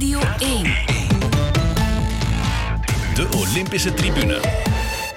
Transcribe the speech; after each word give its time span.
Radio 0.00 0.20
1. 0.38 0.62
De 3.14 3.28
Olympische 3.36 3.94
Tribune. 3.94 4.40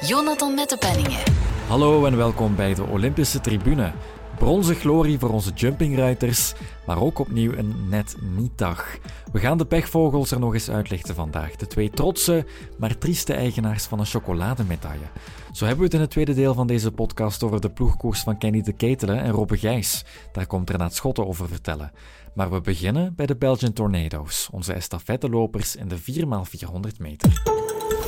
Jonathan 0.02 0.54
Mettepenningen. 0.54 1.20
Hallo 1.68 2.06
en 2.06 2.18
welkom 2.18 2.56
bij 2.56 2.74
de 2.74 2.84
Olympische 2.84 3.42
Tribune. 3.42 3.92
Bronzen 4.38 4.76
glorie 4.76 5.20
voor 5.20 5.30
onze 5.30 5.52
jumpingruiters, 5.54 6.54
maar 6.86 7.02
ook 7.02 7.20
opnieuw 7.20 7.52
een 7.52 7.90
net 7.90 8.16
niet-dag. 8.36 8.98
We 9.32 9.40
gaan 9.40 9.58
de 9.58 9.66
pechvogels 9.66 10.32
er 10.32 10.40
nog 10.40 10.54
eens 10.54 10.70
uitlichten 10.70 11.16
vandaag. 11.16 11.56
De 11.56 11.68
twee 11.68 11.90
trotse, 11.90 12.46
maar 12.78 12.98
trieste 12.98 13.34
eigenaars 13.34 13.84
van 13.84 14.00
een 14.00 14.06
chocolademedaille. 14.06 15.06
Zo 15.52 15.66
hebben 15.66 15.78
we 15.78 15.86
het 15.86 15.94
in 15.94 16.02
het 16.02 16.10
tweede 16.10 16.34
deel 16.34 16.54
van 16.54 16.68
deze 16.68 16.92
podcast 16.92 17.44
over 17.44 17.62
de 17.62 17.70
ploegkoers 17.70 18.22
van 18.22 18.38
Kenny 18.38 18.62
de 18.62 18.74
Ketelen 18.74 19.20
en 19.20 19.32
Robbe 19.32 19.58
Gijs. 19.58 20.06
Daar 20.32 20.48
komt 20.48 20.70
Renaat 20.70 20.96
Schotten 20.96 21.28
over 21.28 21.48
vertellen. 21.48 21.92
Maar 22.36 22.52
we 22.52 22.62
beginnen 22.62 23.16
bij 23.16 23.26
de 23.26 23.36
Belgian 23.36 23.74
Tornado's, 23.74 24.50
onze 24.52 24.74
estafettelopers 24.74 25.76
in 25.76 25.88
de 25.88 25.98
4x400 26.00 26.98
meter. 26.98 27.42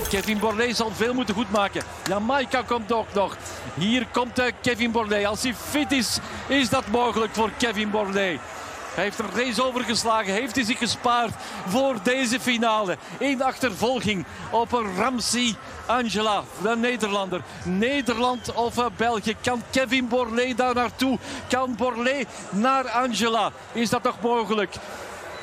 Kevin 0.10 0.40
Borlée 0.40 0.74
zal 0.74 0.92
veel 0.92 1.14
moeten 1.14 1.36
goedmaken. 1.36 1.84
Jamaica 2.08 2.62
komt 2.62 2.94
ook 2.94 3.14
nog. 3.14 3.38
Hier 3.76 4.08
komt 4.12 4.40
uh, 4.40 4.46
Kevin 4.62 4.92
Borlée. 4.92 5.28
Als 5.28 5.44
hij 5.44 5.54
fit 5.54 5.92
is, 5.92 6.20
is 6.48 6.70
dat 6.70 6.88
mogelijk 6.88 7.34
voor 7.34 7.52
Kevin 7.58 7.90
Borlée. 7.90 8.40
Hij 8.96 9.04
heeft 9.04 9.20
een 9.20 9.32
race 9.36 9.64
overgeslagen, 9.64 10.34
heeft 10.34 10.56
hij 10.56 10.64
zich 10.64 10.78
gespaard 10.78 11.34
voor 11.68 11.96
deze 12.04 12.40
finale. 12.40 12.98
In 13.18 13.42
achtervolging 13.42 14.26
op 14.52 14.72
een 14.72 14.96
Ramsey 14.96 15.56
Angela, 15.86 16.44
de 16.62 16.76
Nederlander. 16.76 17.42
Nederland 17.64 18.54
of 18.54 18.78
uh, 18.78 18.86
België. 18.98 19.36
Kan 19.42 19.64
Kevin 19.72 20.08
Borlée 20.08 20.56
daar 20.56 20.74
naartoe? 20.74 21.18
Kan 21.48 21.76
Borlée 21.76 22.28
naar 22.50 22.90
Angela? 22.90 23.52
Is 23.72 23.90
dat 23.90 24.04
nog 24.04 24.22
mogelijk? 24.22 24.76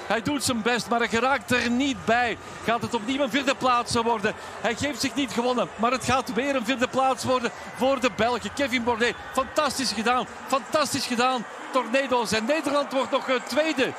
Hij 0.06 0.22
doet 0.22 0.44
zijn 0.44 0.62
best, 0.62 0.88
maar 0.88 0.98
hij 0.98 1.08
geraakt 1.08 1.50
er 1.50 1.70
niet 1.70 2.04
bij. 2.04 2.38
Gaat 2.64 2.82
het 2.82 2.94
opnieuw 2.94 3.22
een 3.22 3.30
vierde 3.30 3.54
plaats 3.54 3.94
worden? 3.94 4.34
Hij 4.60 4.74
geeft 4.74 5.00
zich 5.00 5.14
niet 5.14 5.32
gewonnen, 5.32 5.68
maar 5.76 5.90
het 5.90 6.04
gaat 6.04 6.34
weer 6.34 6.56
een 6.56 6.64
vierde 6.64 6.88
plaats 6.88 7.24
worden 7.24 7.50
voor 7.76 8.00
de 8.00 8.10
Belgen. 8.16 8.52
Kevin 8.54 8.84
Bordet, 8.84 9.14
fantastisch 9.32 9.92
gedaan. 9.92 10.26
Fantastisch 10.46 11.06
gedaan. 11.06 11.44
Tornado's 11.72 12.32
en 12.32 12.44
Nederland 12.44 12.92
wordt 12.92 13.10
nog 13.10 13.40
tweede. 13.46 13.92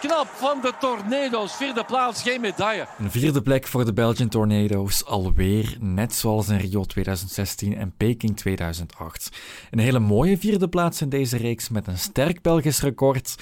Knap 0.00 0.26
van 0.26 0.60
de 0.60 0.72
Tornado's. 0.80 1.56
Vierde 1.56 1.84
plaats, 1.84 2.22
geen 2.22 2.40
medaille. 2.40 2.86
Een 2.98 3.10
vierde 3.10 3.42
plek 3.42 3.66
voor 3.66 3.84
de 3.84 3.92
Belgian 3.92 4.28
Tornado's. 4.28 5.04
Alweer, 5.04 5.76
net 5.80 6.14
zoals 6.14 6.48
in 6.48 6.56
Rio 6.56 6.84
2016 6.84 7.76
en 7.76 7.92
Peking 7.96 8.36
2008. 8.36 9.30
Een 9.70 9.78
hele 9.78 9.98
mooie 9.98 10.38
vierde 10.38 10.68
plaats 10.68 11.00
in 11.00 11.08
deze 11.08 11.36
reeks 11.36 11.68
met 11.68 11.86
een 11.86 11.98
sterk 11.98 12.42
Belgisch 12.42 12.82
record. 12.82 13.34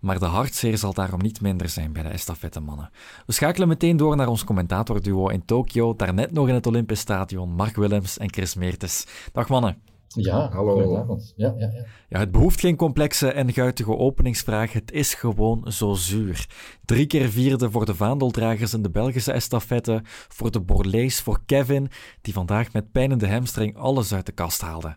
Maar 0.00 0.18
de 0.18 0.24
hartzeer 0.24 0.78
zal 0.78 0.92
daarom 0.92 1.20
niet 1.20 1.40
minder 1.40 1.68
zijn 1.68 1.92
bij 1.92 2.02
de 2.02 2.08
estafettemannen. 2.08 2.90
We 3.26 3.32
schakelen 3.32 3.68
meteen 3.68 3.96
door 3.96 4.16
naar 4.16 4.28
ons 4.28 4.44
commentatorduo 4.44 5.28
in 5.28 5.44
Tokio. 5.44 5.96
Daarnet 5.96 6.32
nog 6.32 6.48
in 6.48 6.54
het 6.54 6.66
Olympisch 6.66 7.00
Stadion. 7.00 7.54
Mark 7.54 7.76
Willems 7.76 8.18
en 8.18 8.32
Chris 8.32 8.54
Meertes. 8.54 9.06
Dag 9.32 9.48
mannen. 9.48 9.91
Ja, 10.14 10.50
hallo. 10.50 11.18
Ja, 11.36 11.54
ja, 11.58 11.68
ja. 11.72 11.86
ja, 12.08 12.18
het 12.18 12.30
behoeft 12.30 12.60
geen 12.60 12.76
complexe 12.76 13.32
en 13.32 13.52
guitige 13.52 13.96
openingsvraag. 13.96 14.72
Het 14.72 14.92
is 14.92 15.14
gewoon 15.14 15.72
zo 15.72 15.94
zuur. 15.94 16.46
Drie 16.84 17.06
keer 17.06 17.30
vierde 17.30 17.70
voor 17.70 17.86
de 17.86 17.94
vaandeldragers 17.94 18.74
in 18.74 18.82
de 18.82 18.90
Belgische 18.90 19.32
estafette, 19.32 20.00
voor 20.04 20.50
de 20.50 20.60
Borlees, 20.60 21.20
voor 21.20 21.40
Kevin, 21.46 21.90
die 22.20 22.32
vandaag 22.32 22.72
met 22.72 22.92
pijn 22.92 23.10
in 23.10 23.18
de 23.18 23.28
hamstring 23.28 23.76
alles 23.76 24.14
uit 24.14 24.26
de 24.26 24.32
kast 24.32 24.60
haalde. 24.60 24.96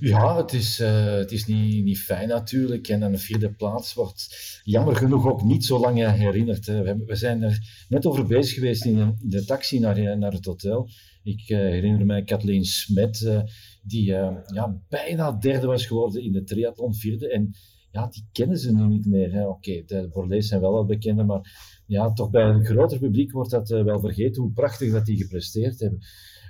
Ja, 0.00 0.36
het 0.36 0.52
is, 0.52 0.80
uh, 0.80 1.04
het 1.04 1.32
is 1.32 1.46
niet, 1.46 1.84
niet 1.84 1.98
fijn 1.98 2.28
natuurlijk. 2.28 2.88
En 2.88 3.02
een 3.02 3.18
vierde 3.18 3.50
plaats 3.50 3.94
wordt 3.94 4.28
jammer 4.64 4.96
genoeg 4.96 5.26
ook 5.26 5.42
niet 5.42 5.64
zo 5.64 5.78
lang 5.78 6.16
herinnerd. 6.16 6.66
Hè. 6.66 6.82
We, 6.82 7.04
we, 7.06 7.14
zijn 7.14 7.42
er 7.42 7.58
net 7.88 8.06
over 8.06 8.26
bezig 8.26 8.54
geweest 8.54 8.84
in 8.84 9.16
de, 9.20 9.44
taxi 9.44 9.78
naar, 9.78 10.18
naar 10.18 10.32
het 10.32 10.44
hotel. 10.44 10.88
Ik 11.22 11.48
uh, 11.48 11.58
herinner 11.58 12.06
mij 12.06 12.24
Kathleen 12.24 12.64
Smet, 12.64 13.20
uh, 13.20 13.40
die 13.88 14.04
ja, 14.04 14.80
bijna 14.88 15.32
derde 15.32 15.66
was 15.66 15.86
geworden 15.86 16.22
in 16.22 16.32
de 16.32 16.42
triathlon, 16.42 16.94
vierde. 16.94 17.30
En 17.30 17.50
ja, 17.90 18.06
die 18.06 18.28
kennen 18.32 18.58
ze 18.58 18.74
nu 18.74 18.86
niet 18.86 19.06
meer. 19.06 19.28
Oké, 19.28 19.48
okay, 19.48 19.82
de 19.86 20.08
Borlees 20.12 20.48
zijn 20.48 20.60
wel 20.60 20.72
wel 20.72 20.84
bekende, 20.84 21.24
maar 21.24 21.80
ja, 21.86 22.12
toch 22.12 22.30
bij 22.30 22.42
een 22.42 22.64
groter 22.64 22.98
publiek 22.98 23.32
wordt 23.32 23.50
dat 23.50 23.68
wel 23.68 24.00
vergeten 24.00 24.42
hoe 24.42 24.52
prachtig 24.52 24.92
dat 24.92 25.06
die 25.06 25.16
gepresteerd 25.16 25.80
hebben. 25.80 25.98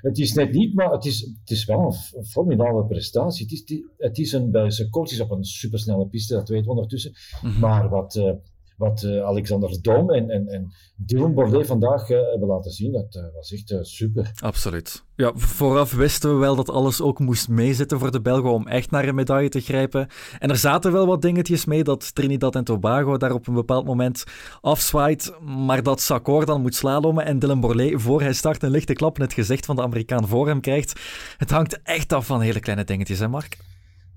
Het 0.00 0.18
is 0.18 0.32
net 0.32 0.52
niet, 0.52 0.74
maar 0.74 0.90
het 0.90 1.04
is, 1.04 1.20
het 1.20 1.50
is 1.50 1.64
wel 1.64 1.94
een 2.12 2.24
formidabele 2.24 2.86
prestatie. 2.86 3.46
Het 3.46 3.52
is, 3.52 3.82
het 3.96 4.18
is 4.18 4.32
een 4.32 4.50
Belgische 4.50 4.88
coach, 4.88 5.10
is 5.10 5.20
op 5.20 5.30
een 5.30 5.44
supersnelle 5.44 6.08
piste, 6.08 6.34
dat 6.34 6.48
weten 6.48 6.64
we 6.64 6.70
ondertussen. 6.70 7.12
Mhm. 7.42 7.60
Maar 7.60 7.88
wat, 7.88 8.14
uh, 8.16 8.32
wat 8.78 9.02
uh, 9.02 9.24
Alexander 9.24 9.82
Dom 9.82 10.10
en, 10.10 10.30
en, 10.30 10.48
en 10.48 10.72
Dylan 10.96 11.34
Bordet 11.34 11.66
vandaag 11.66 12.10
uh, 12.10 12.18
hebben 12.30 12.48
laten 12.48 12.70
zien, 12.70 12.92
dat 12.92 13.30
was 13.34 13.52
echt 13.52 13.74
super. 13.80 14.30
Absoluut. 14.40 15.06
Ja, 15.14 15.32
vooraf 15.34 15.92
wisten 15.92 16.32
we 16.32 16.36
wel 16.36 16.56
dat 16.56 16.70
alles 16.70 17.00
ook 17.00 17.18
moest 17.18 17.48
meezitten 17.48 17.98
voor 17.98 18.10
de 18.10 18.20
Belgen 18.20 18.52
om 18.52 18.66
echt 18.66 18.90
naar 18.90 19.08
een 19.08 19.14
medaille 19.14 19.48
te 19.48 19.60
grijpen. 19.60 20.08
En 20.38 20.50
er 20.50 20.56
zaten 20.56 20.92
wel 20.92 21.06
wat 21.06 21.22
dingetjes 21.22 21.64
mee 21.64 21.84
dat 21.84 22.14
Trinidad 22.14 22.54
en 22.54 22.64
Tobago 22.64 23.16
daar 23.16 23.32
op 23.32 23.46
een 23.46 23.54
bepaald 23.54 23.84
moment 23.84 24.24
afzwaait, 24.60 25.32
maar 25.40 25.82
dat 25.82 26.00
Sakor 26.00 26.46
dan 26.46 26.60
moet 26.60 26.74
slalommen 26.74 27.24
en 27.24 27.38
Dylan 27.38 27.60
Borlée 27.60 27.98
voor 27.98 28.20
hij 28.20 28.32
start 28.32 28.62
een 28.62 28.70
lichte 28.70 28.92
klap 28.92 29.16
in 29.16 29.22
het 29.22 29.32
gezicht 29.32 29.66
van 29.66 29.76
de 29.76 29.82
Amerikaan 29.82 30.28
voor 30.28 30.46
hem 30.46 30.60
krijgt. 30.60 31.00
Het 31.36 31.50
hangt 31.50 31.82
echt 31.82 32.12
af 32.12 32.26
van 32.26 32.40
hele 32.40 32.60
kleine 32.60 32.84
dingetjes, 32.84 33.18
hè 33.18 33.28
Mark? 33.28 33.67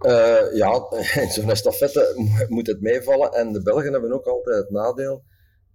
Uh, 0.01 0.55
ja, 0.55 0.87
in 1.21 1.29
zo'n 1.29 1.49
estafette 1.49 2.13
moet 2.49 2.67
het 2.67 2.81
meevallen. 2.81 3.31
En 3.31 3.51
de 3.51 3.61
Belgen 3.61 3.91
hebben 3.91 4.13
ook 4.13 4.25
altijd 4.25 4.55
het 4.55 4.69
nadeel. 4.69 5.23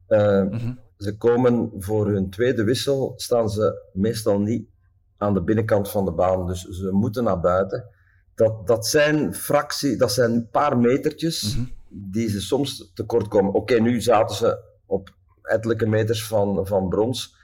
Uh, 0.08 0.42
mm-hmm. 0.42 0.80
Ze 0.98 1.16
komen 1.16 1.72
voor 1.78 2.06
hun 2.06 2.30
tweede 2.30 2.64
wissel, 2.64 3.12
staan 3.16 3.50
ze 3.50 3.88
meestal 3.92 4.40
niet 4.40 4.68
aan 5.16 5.34
de 5.34 5.42
binnenkant 5.42 5.90
van 5.90 6.04
de 6.04 6.12
baan. 6.12 6.46
Dus 6.46 6.62
ze 6.62 6.90
moeten 6.92 7.24
naar 7.24 7.40
buiten. 7.40 7.88
Dat, 8.34 8.66
dat 8.66 8.86
zijn 8.86 9.34
fractie, 9.34 9.96
dat 9.96 10.12
zijn 10.12 10.32
een 10.32 10.48
paar 10.50 10.78
metertjes 10.78 11.56
mm-hmm. 11.56 11.72
die 11.88 12.28
ze 12.28 12.40
soms 12.40 12.92
tekort 12.94 13.28
komen. 13.28 13.48
Oké, 13.48 13.58
okay, 13.58 13.78
nu 13.78 14.00
zaten 14.00 14.36
ze 14.36 14.58
op 14.86 15.14
ettelijke 15.42 15.86
meters 15.86 16.26
van, 16.26 16.66
van 16.66 16.88
brons. 16.88 17.36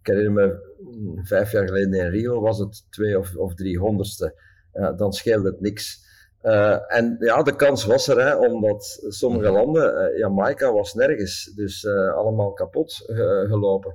Ik 0.00 0.06
herinner 0.06 0.32
me, 0.32 1.22
vijf 1.24 1.52
jaar 1.52 1.66
geleden 1.66 1.92
in 1.92 2.10
Rio 2.10 2.40
was 2.40 2.58
het 2.58 2.86
twee 2.90 3.18
of, 3.18 3.36
of 3.36 3.54
drie 3.54 3.78
honderdste. 3.78 4.40
Uh, 4.72 4.96
dan 4.96 5.12
scheelde 5.12 5.50
het 5.50 5.60
niks. 5.60 6.08
Uh, 6.42 6.96
en 6.96 7.16
ja, 7.18 7.42
de 7.42 7.56
kans 7.56 7.84
was 7.84 8.08
er, 8.08 8.20
hè, 8.20 8.36
omdat 8.36 9.04
sommige 9.08 9.50
mhm. 9.50 9.54
landen, 9.54 10.12
uh, 10.12 10.18
Jamaica 10.18 10.72
was 10.72 10.94
nergens, 10.94 11.52
dus 11.54 11.82
uh, 11.82 12.14
allemaal 12.14 12.52
kapot 12.52 13.02
gelopen. 13.48 13.94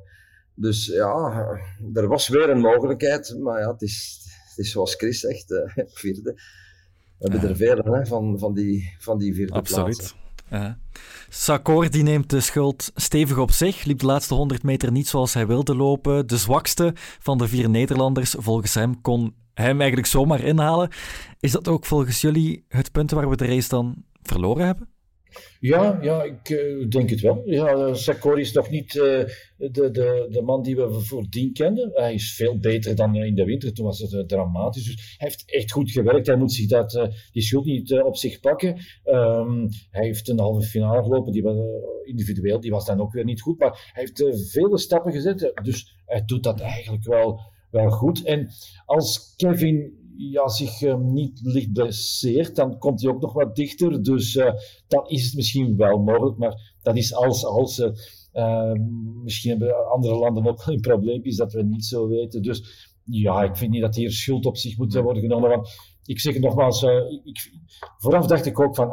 Dus 0.55 0.85
ja, 0.85 1.45
er 1.93 2.07
was 2.07 2.27
weer 2.27 2.49
een 2.49 2.59
mogelijkheid, 2.59 3.35
maar 3.39 3.59
ja, 3.59 3.71
het 3.71 3.81
is, 3.81 4.21
het 4.49 4.57
is 4.57 4.71
zoals 4.71 4.95
Chris 4.95 5.19
zegt, 5.19 5.45
vierde. 6.01 6.33
We 7.17 7.29
hebben 7.29 7.49
er 7.49 7.55
veel 7.55 7.77
hè, 7.77 8.05
van, 8.05 8.39
van, 8.39 8.53
die, 8.53 8.95
van 8.99 9.17
die 9.17 9.33
vierde 9.33 9.53
Absoluut. 9.53 9.95
plaatsen. 9.95 10.17
Ja. 10.49 10.77
Sakor 11.29 11.89
die 11.89 12.03
neemt 12.03 12.29
de 12.29 12.39
schuld 12.39 12.91
stevig 12.95 13.37
op 13.37 13.51
zich, 13.51 13.83
liep 13.83 13.99
de 13.99 14.05
laatste 14.05 14.33
100 14.33 14.63
meter 14.63 14.91
niet 14.91 15.07
zoals 15.07 15.33
hij 15.33 15.47
wilde 15.47 15.75
lopen. 15.75 16.27
De 16.27 16.37
zwakste 16.37 16.93
van 17.19 17.37
de 17.37 17.47
vier 17.47 17.69
Nederlanders, 17.69 18.35
volgens 18.37 18.73
hem, 18.73 19.01
kon 19.01 19.35
hem 19.63 19.79
eigenlijk 19.79 20.07
zomaar 20.07 20.43
inhalen. 20.43 20.89
Is 21.39 21.51
dat 21.51 21.67
ook 21.67 21.85
volgens 21.85 22.21
jullie 22.21 22.65
het 22.67 22.91
punt 22.91 23.11
waar 23.11 23.29
we 23.29 23.35
de 23.35 23.45
race 23.45 23.69
dan 23.69 24.03
verloren 24.21 24.65
hebben? 24.65 24.89
Ja, 25.59 25.99
ja 26.01 26.23
ik 26.23 26.49
uh, 26.49 26.89
denk 26.89 27.09
het 27.09 27.21
wel. 27.21 27.41
Ja, 27.45 27.93
Sakori 27.93 28.41
is 28.41 28.53
nog 28.53 28.69
niet 28.69 28.95
uh, 28.95 29.03
de, 29.57 29.91
de, 29.91 30.27
de 30.29 30.41
man 30.41 30.63
die 30.63 30.75
we 30.75 31.01
voordien 31.01 31.53
kenden. 31.53 31.91
Hij 31.93 32.13
is 32.13 32.33
veel 32.35 32.59
beter 32.59 32.95
dan 32.95 33.15
in 33.15 33.35
de 33.35 33.43
winter. 33.43 33.73
Toen 33.73 33.85
was 33.85 33.99
het 33.99 34.29
dramatisch. 34.29 34.83
Dus 34.83 35.15
hij 35.17 35.27
heeft 35.27 35.43
echt 35.45 35.71
goed 35.71 35.91
gewerkt. 35.91 36.27
Hij 36.27 36.35
moet 36.35 36.53
zich 36.53 36.67
dat, 36.67 37.09
die 37.31 37.41
schuld 37.41 37.65
niet 37.65 38.01
op 38.01 38.17
zich 38.17 38.39
pakken. 38.39 38.77
Um, 39.05 39.69
hij 39.89 40.05
heeft 40.05 40.29
een 40.29 40.39
halve 40.39 40.67
finale 40.67 41.03
gelopen. 41.03 41.31
Die 41.31 41.43
was, 41.43 41.55
individueel 42.03 42.59
die 42.59 42.71
was 42.71 42.85
dan 42.85 43.01
ook 43.01 43.13
weer 43.13 43.23
niet 43.23 43.41
goed. 43.41 43.59
Maar 43.59 43.91
hij 43.93 44.03
heeft 44.03 44.51
vele 44.51 44.77
stappen 44.77 45.11
gezet. 45.11 45.51
Dus 45.63 45.95
hij 46.05 46.23
doet 46.25 46.43
dat 46.43 46.59
eigenlijk 46.59 47.03
wel, 47.03 47.41
wel 47.75 47.89
goed. 47.89 48.23
En 48.23 48.49
als 48.85 49.33
Kevin 49.35 50.03
ja, 50.17 50.47
zich 50.47 50.81
um, 50.81 51.13
niet 51.13 51.39
licht 51.43 51.73
blesseert, 51.73 52.55
dan 52.55 52.77
komt 52.77 53.01
hij 53.01 53.11
ook 53.11 53.21
nog 53.21 53.33
wat 53.33 53.55
dichter. 53.55 54.03
Dus 54.03 54.35
uh, 54.35 54.51
dan 54.87 55.07
is 55.07 55.25
het 55.25 55.35
misschien 55.35 55.77
wel 55.77 55.97
mogelijk, 55.97 56.37
maar 56.37 56.77
dat 56.81 56.97
is 56.97 57.13
als, 57.13 57.45
als 57.45 57.79
uh, 58.33 58.71
misschien 59.23 59.49
hebben 59.49 59.89
andere 59.91 60.15
landen 60.15 60.47
ook 60.47 60.65
een 60.65 60.79
probleempje 60.79 61.35
dat 61.35 61.53
we 61.53 61.63
niet 61.63 61.85
zo 61.85 62.07
weten. 62.07 62.41
Dus 62.41 62.89
ja, 63.03 63.43
ik 63.43 63.55
vind 63.55 63.71
niet 63.71 63.81
dat 63.81 63.95
hier 63.95 64.11
schuld 64.11 64.45
op 64.45 64.57
zich 64.57 64.77
moet 64.77 64.93
worden 64.93 65.21
genomen. 65.21 65.49
Want 65.49 65.69
ik 66.05 66.19
zeg 66.19 66.33
het 66.33 66.43
nogmaals, 66.43 66.83
uh, 66.83 66.91
ik, 67.23 67.51
vooraf 67.97 68.27
dacht 68.27 68.45
ik 68.45 68.59
ook 68.59 68.75
van, 68.75 68.89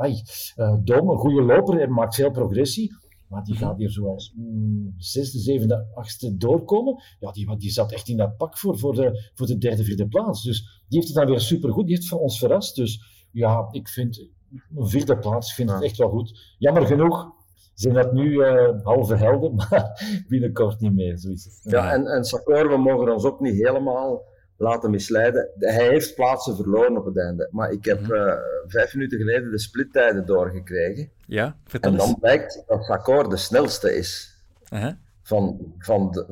Dom, 0.85 1.09
een 1.11 1.19
goede 1.19 1.43
loper 1.43 1.81
en 1.81 1.93
maakt 1.93 2.15
veel 2.15 2.31
progressie. 2.31 2.91
Maar 3.33 3.45
die 3.45 3.57
gaat 3.57 3.77
hier 3.79 3.91
zoals 3.91 4.33
mm, 4.37 4.95
zesde, 4.97 5.39
zevende, 5.39 5.87
achtste 5.95 6.37
doorkomen. 6.37 7.03
Ja, 7.21 7.33
die, 7.33 7.57
die 7.57 7.71
zat 7.71 7.93
echt 7.93 8.09
in 8.09 8.17
dat 8.17 8.37
pak 8.37 8.59
voor, 8.59 8.79
voor, 8.79 8.95
de, 8.95 9.31
voor 9.35 9.47
de 9.47 9.59
derde, 9.59 9.85
vierde 9.85 10.09
plaats. 10.09 10.43
Dus 10.43 10.61
die 10.89 10.99
heeft 10.99 11.07
het 11.07 11.17
dan 11.17 11.27
weer 11.27 11.41
supergoed. 11.41 11.87
Die 11.87 11.95
heeft 11.95 12.09
van 12.09 12.19
ons 12.19 12.39
verrast. 12.39 12.77
Dus 12.77 13.03
ja, 13.31 13.69
ik 13.71 13.89
vind 13.89 14.29
een 14.77 14.89
vierde 14.89 15.19
plaats, 15.19 15.49
ik 15.49 15.55
vind 15.55 15.71
het 15.71 15.83
echt 15.83 15.97
wel 15.97 16.09
goed. 16.09 16.57
Jammer 16.59 16.87
genoeg, 16.87 17.33
zijn 17.75 17.95
dat 17.95 18.13
nu 18.13 18.45
halve 18.83 19.15
helden, 19.15 19.55
maar 19.71 20.25
binnenkort 20.29 20.81
niet 20.81 20.95
meer. 20.95 21.19
Zo 21.19 21.31
is 21.31 21.45
het. 21.45 21.73
Ja, 21.73 21.93
en, 21.93 22.07
en 22.07 22.25
Sakor, 22.25 22.69
we 22.69 22.77
mogen 22.77 23.13
ons 23.13 23.25
ook 23.25 23.41
niet 23.41 23.55
helemaal 23.55 24.23
laten 24.63 24.91
misleiden. 24.91 25.51
Hij 25.59 25.89
heeft 25.89 26.15
plaatsen 26.15 26.57
verloren 26.57 26.97
op 26.97 27.05
het 27.05 27.19
einde. 27.19 27.49
Maar 27.51 27.71
ik 27.71 27.85
heb 27.85 28.01
uh, 28.01 28.33
vijf 28.67 28.95
minuten 28.95 29.19
geleden 29.19 29.51
de 29.51 29.59
splittijden 29.59 30.27
doorgekregen. 30.27 31.11
Ja, 31.27 31.57
vertel 31.65 31.91
En 31.91 31.97
dan 31.97 32.17
blijkt 32.21 32.63
dat 32.67 32.85
Sakor 32.85 33.29
de 33.29 33.37
snelste 33.37 33.97
is. 33.97 34.41
Uh 34.73 34.83
-huh. 34.83 34.93
Van, 35.23 35.75
van. 35.79 36.27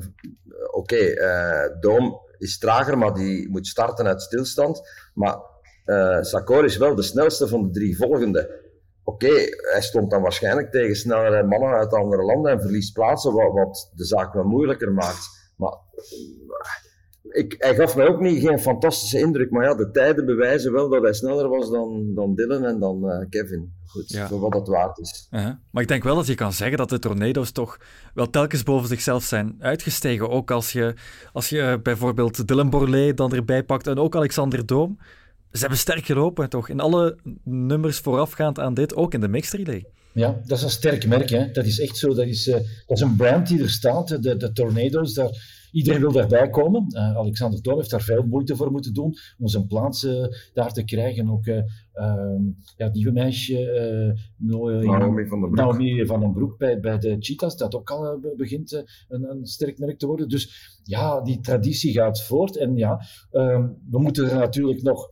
Oké, 0.71 0.95
okay, 0.95 1.13
uh, 1.13 1.81
Doom 1.81 2.21
is 2.39 2.59
trager, 2.59 2.99
maar 2.99 3.15
die 3.15 3.49
moet 3.49 3.67
starten 3.67 4.07
uit 4.07 4.23
stilstand. 4.23 4.83
Maar 5.15 5.39
Sakor 6.21 6.65
is 6.65 6.77
wel 6.77 6.95
de 6.95 7.03
snelste 7.03 7.49
van 7.49 7.63
de 7.63 7.71
drie 7.71 7.97
volgende. 7.97 8.61
Oké, 9.05 9.27
okay, 9.27 9.49
hij 9.73 9.83
stond 9.83 10.11
dan 10.11 10.23
waarschijnlijk 10.23 10.71
tegen 10.71 10.97
snellere 10.97 11.43
mannen 11.43 11.79
uit 11.79 11.93
andere 11.93 12.23
landen 12.23 12.53
en 12.53 12.61
verliest 12.61 12.93
plaatsen, 12.93 13.33
wat, 13.33 13.53
wat 13.53 13.91
de 13.95 14.05
zaak 14.05 14.33
wel 14.33 14.45
moeilijker 14.45 14.93
maakt. 14.93 15.53
Maar 15.57 15.77
ik, 17.31 17.55
hij 17.59 17.75
gaf 17.75 17.97
mij 17.97 18.07
ook 18.07 18.21
niet 18.21 18.43
geen 18.43 18.59
fantastische 18.59 19.19
indruk, 19.19 19.51
maar 19.51 19.65
ja, 19.65 19.75
de 19.75 19.91
tijden 19.91 20.27
bewijzen 20.27 20.73
wel 20.73 20.89
dat 20.89 21.03
hij 21.03 21.13
sneller 21.13 21.49
was 21.49 21.71
dan, 21.71 22.15
dan 22.15 22.35
Dylan 22.35 22.65
en 22.65 22.79
dan 22.79 23.05
uh, 23.05 23.29
Kevin. 23.29 23.79
Goed, 23.87 24.09
ja. 24.09 24.29
voor 24.29 24.41
wat 24.41 24.55
het 24.55 24.69
waard 24.69 24.99
is. 24.99 25.27
Uh 25.31 25.45
-huh. 25.45 25.55
Maar 25.71 25.83
ik 25.83 25.89
denk 25.89 26.03
wel 26.03 26.15
dat 26.15 26.27
je 26.27 26.35
kan 26.35 26.53
zeggen 26.53 26.79
dat 26.79 26.89
de 26.89 26.99
Tornado's 26.99 27.53
toch 27.53 27.79
wel 28.15 28.31
telkens 28.31 28.63
boven 28.63 28.89
zichzelf 28.89 29.23
zijn 29.23 29.57
uitgestegen. 29.59 30.29
Ook 30.31 30.51
als 30.51 30.73
je, 30.73 30.95
als 31.33 31.49
je 31.49 31.81
bijvoorbeeld 31.83 32.49
Dylan 32.49 32.71
Borlée 32.71 33.15
dan 33.15 33.35
erbij 33.35 33.63
pakt 33.63 33.87
en 33.87 33.99
ook 33.99 34.17
Alexander 34.17 34.67
Doom. 34.67 34.99
Ze 35.53 35.61
hebben 35.61 35.79
sterk 35.79 36.05
gelopen, 36.05 36.49
toch? 36.49 36.69
In 36.69 36.81
alle 36.81 37.17
nummers 37.45 37.99
voorafgaand 37.99 38.59
aan 38.59 38.75
dit, 38.75 38.95
ook 38.95 39.15
in 39.15 39.21
de 39.21 39.29
mixed 39.29 39.61
relay. 39.61 39.87
Ja, 40.13 40.41
dat 40.47 40.59
is 40.59 40.65
een 40.65 40.71
sterk 40.71 41.07
merk. 41.07 41.31
Hè? 41.31 41.51
Dat 41.51 41.65
is 41.65 41.81
echt 41.81 41.97
zo. 41.97 42.15
Dat 42.15 42.27
is, 42.27 42.49
uh, 42.49 42.55
dat 42.55 42.97
is 42.97 43.01
een 43.01 43.17
brand 43.17 43.49
die 43.49 43.63
er 43.63 43.71
staat. 43.71 44.09
De, 44.09 44.37
de 44.37 44.53
Tornado's, 44.53 45.15
daar 45.15 45.60
Iedereen 45.73 46.01
wil 46.01 46.13
daarbij 46.13 46.51
komen. 46.51 46.87
Uh, 46.89 47.17
Alexander 47.17 47.61
Thor 47.61 47.77
heeft 47.77 47.91
daar 47.91 48.01
veel 48.01 48.23
moeite 48.23 48.57
voor 48.57 48.71
moeten 48.71 48.95
doen 48.95 49.15
om 49.39 49.49
zijn 49.49 49.67
plaats 49.67 50.05
uh, 50.05 50.27
daar 50.53 50.73
te 50.73 50.85
krijgen. 50.85 51.31
Ook 51.31 51.47
uh, 51.47 51.63
ja, 52.77 52.89
die 52.89 53.13
meisje, 53.13 54.17
Naomi 54.37 55.27
van 55.27 55.41
den 55.41 55.51
Broek, 55.51 55.55
Naomi 55.57 56.07
van 56.07 56.21
den 56.21 56.33
Broek 56.33 56.59
bij, 56.59 56.81
bij 56.81 56.99
de 56.99 57.17
Cheetahs, 57.19 57.57
dat 57.57 57.75
ook 57.75 57.91
al 57.91 58.21
begint 58.37 58.85
een, 59.09 59.31
een, 59.31 59.47
sterk 59.47 59.79
merk 59.79 59.99
te 59.99 60.07
worden. 60.07 60.29
Dus 60.29 60.79
ja, 60.85 61.21
die 61.21 61.41
traditie 61.41 61.93
gaat 61.93 62.23
voort. 62.23 62.57
En 62.57 62.77
ja, 62.77 63.01
ehm, 63.31 63.69
we 63.91 63.99
moeten 63.99 64.31
er 64.31 64.39
natuurlijk 64.39 64.83
nog 64.83 65.11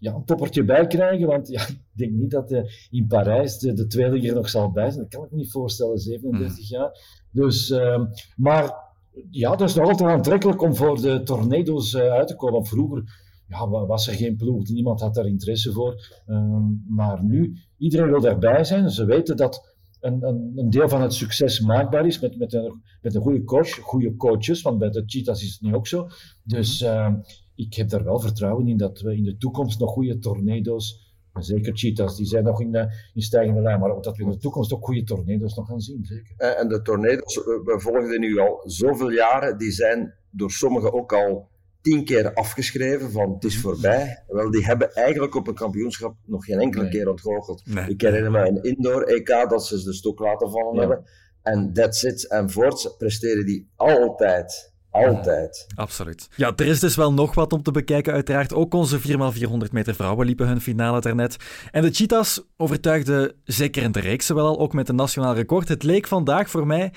ja, 0.00 0.14
een 0.14 0.24
toppertje 0.24 0.64
bij 0.64 0.86
krijgen. 0.86 1.26
Want 1.26 1.48
ja, 1.48 1.60
ik 1.68 1.80
denk 1.92 2.12
niet 2.12 2.30
dat 2.30 2.52
uh, 2.52 2.62
in 2.90 3.06
Parijs 3.06 3.58
de, 3.58 3.72
de 3.72 3.86
tweeling 3.86 4.28
er 4.28 4.34
nog 4.34 4.48
zal 4.48 4.70
bij 4.70 4.90
zijn. 4.90 5.02
Dat 5.02 5.14
kan 5.14 5.24
ik 5.24 5.30
me 5.30 5.36
niet 5.36 5.50
voorstellen, 5.50 5.98
37 5.98 6.68
hmm. 6.68 6.78
jaar. 6.78 6.90
Dus, 7.30 7.70
uh, 7.70 8.04
maar 8.36 8.88
ja, 9.30 9.56
dat 9.56 9.68
is 9.68 9.74
nog 9.74 9.88
altijd 9.88 10.10
aantrekkelijk 10.10 10.62
om 10.62 10.74
voor 10.74 11.00
de 11.00 11.22
tornado's 11.22 11.92
uh, 11.92 12.00
uit 12.00 12.28
te 12.28 12.36
komen. 12.36 12.66
Vroeger 12.66 13.04
ja, 13.46 13.68
was 13.68 14.06
er 14.08 14.14
geen 14.14 14.36
ploeg, 14.36 14.68
niemand 14.68 15.00
had 15.00 15.14
daar 15.14 15.26
interesse 15.26 15.72
voor. 15.72 16.22
Uh, 16.26 16.56
maar 16.88 17.24
nu, 17.24 17.56
iedereen 17.76 18.10
wil 18.10 18.20
daarbij 18.20 18.64
zijn. 18.64 18.90
Ze 18.90 19.04
weten 19.04 19.36
dat 19.36 19.74
een, 20.00 20.26
een, 20.26 20.52
een, 20.56 20.70
deel 20.70 20.88
van 20.88 21.02
het 21.02 21.14
succes 21.14 21.60
maakbaar 21.60 22.06
is 22.06 22.20
met, 22.20 22.38
met, 22.38 22.52
een, 22.52 22.82
met 23.02 23.14
een 23.14 23.22
goede 23.22 23.44
coach, 23.44 23.70
goede 23.70 24.16
coaches, 24.16 24.62
want 24.62 24.78
bij 24.78 24.90
de 24.90 25.02
Cheetahs 25.06 25.42
is 25.42 25.52
het 25.52 25.60
nu 25.60 25.74
ook 25.74 25.86
zo. 25.86 26.08
Dus 26.44 26.82
uh, 26.82 27.14
ik 27.54 27.74
heb 27.74 27.88
daar 27.88 28.04
wel 28.04 28.20
vertrouwen 28.20 28.68
in 28.68 28.76
dat 28.76 29.00
we 29.00 29.16
in 29.16 29.24
de 29.24 29.36
toekomst 29.36 29.80
nog 29.80 29.90
goede 29.90 30.18
tornado's 30.18 31.09
zeker 31.32 31.76
cheetahs, 31.76 32.16
die 32.16 32.26
zijn 32.26 32.44
nog 32.44 32.60
in, 32.60 32.72
de, 32.72 32.92
in 33.14 33.22
stijgende 33.22 33.60
lijn. 33.60 33.80
Maar 33.80 34.00
dat 34.00 34.16
we 34.16 34.22
in 34.22 34.30
de 34.30 34.38
toekomst 34.38 34.72
ook 34.72 34.84
goede 34.84 35.04
tornado's 35.04 35.54
nog 35.54 35.66
gaan 35.66 35.80
zien. 35.80 36.04
Zeker. 36.04 36.36
En 36.36 36.68
de 36.68 36.82
tornado's, 36.82 37.36
we 37.64 37.74
volgen 37.80 38.20
nu 38.20 38.38
al 38.38 38.62
zoveel 38.64 39.10
jaren, 39.10 39.58
die 39.58 39.70
zijn 39.70 40.14
door 40.30 40.50
sommigen 40.50 40.92
ook 40.92 41.12
al 41.12 41.48
tien 41.80 42.04
keer 42.04 42.34
afgeschreven 42.34 43.10
van 43.10 43.32
het 43.32 43.44
is 43.44 43.54
mhm. 43.54 43.62
voorbij. 43.62 44.24
Wel, 44.26 44.50
die 44.50 44.64
hebben 44.64 44.94
eigenlijk 44.94 45.34
op 45.34 45.48
een 45.48 45.54
kampioenschap 45.54 46.16
nog 46.26 46.44
geen 46.44 46.60
enkele 46.60 46.88
keer 46.88 47.08
ontgoocheld. 47.08 47.62
Ik 47.86 48.00
herinner 48.00 48.30
me 48.30 48.48
een 48.48 48.62
indoor 48.62 49.02
EK 49.02 49.26
dat 49.26 49.66
ze 49.66 49.84
de 49.84 49.92
stok 49.92 50.18
laten 50.18 50.50
vallen 50.50 50.78
hebben. 50.78 51.04
En 51.42 51.72
that's 51.72 52.02
it. 52.02 52.28
En 52.28 52.50
voorts 52.50 52.96
presteren 52.96 53.46
die 53.46 53.70
altijd 53.76 54.72
altijd. 54.90 55.66
absoluut. 55.74 56.28
Ja, 56.36 56.52
er 56.56 56.66
is 56.66 56.80
dus 56.80 56.96
wel 56.96 57.12
nog 57.12 57.34
wat 57.34 57.52
om 57.52 57.62
te 57.62 57.70
bekijken, 57.70 58.12
uiteraard. 58.12 58.54
Ook 58.54 58.74
onze 58.74 59.00
4x400 59.00 59.70
meter 59.70 59.94
vrouwen 59.94 60.26
liepen 60.26 60.46
hun 60.46 60.60
finale 60.60 61.00
daarnet. 61.00 61.36
En 61.70 61.82
de 61.82 61.90
Cheetahs 61.90 62.40
overtuigden 62.56 63.32
zeker 63.44 63.82
in 63.82 63.92
de 63.92 64.00
reeks 64.00 64.28
wel 64.28 64.46
al, 64.46 64.58
ook 64.58 64.72
met 64.72 64.88
een 64.88 64.94
nationaal 64.94 65.34
record. 65.34 65.68
Het 65.68 65.82
leek 65.82 66.06
vandaag 66.06 66.50
voor 66.50 66.66
mij 66.66 66.92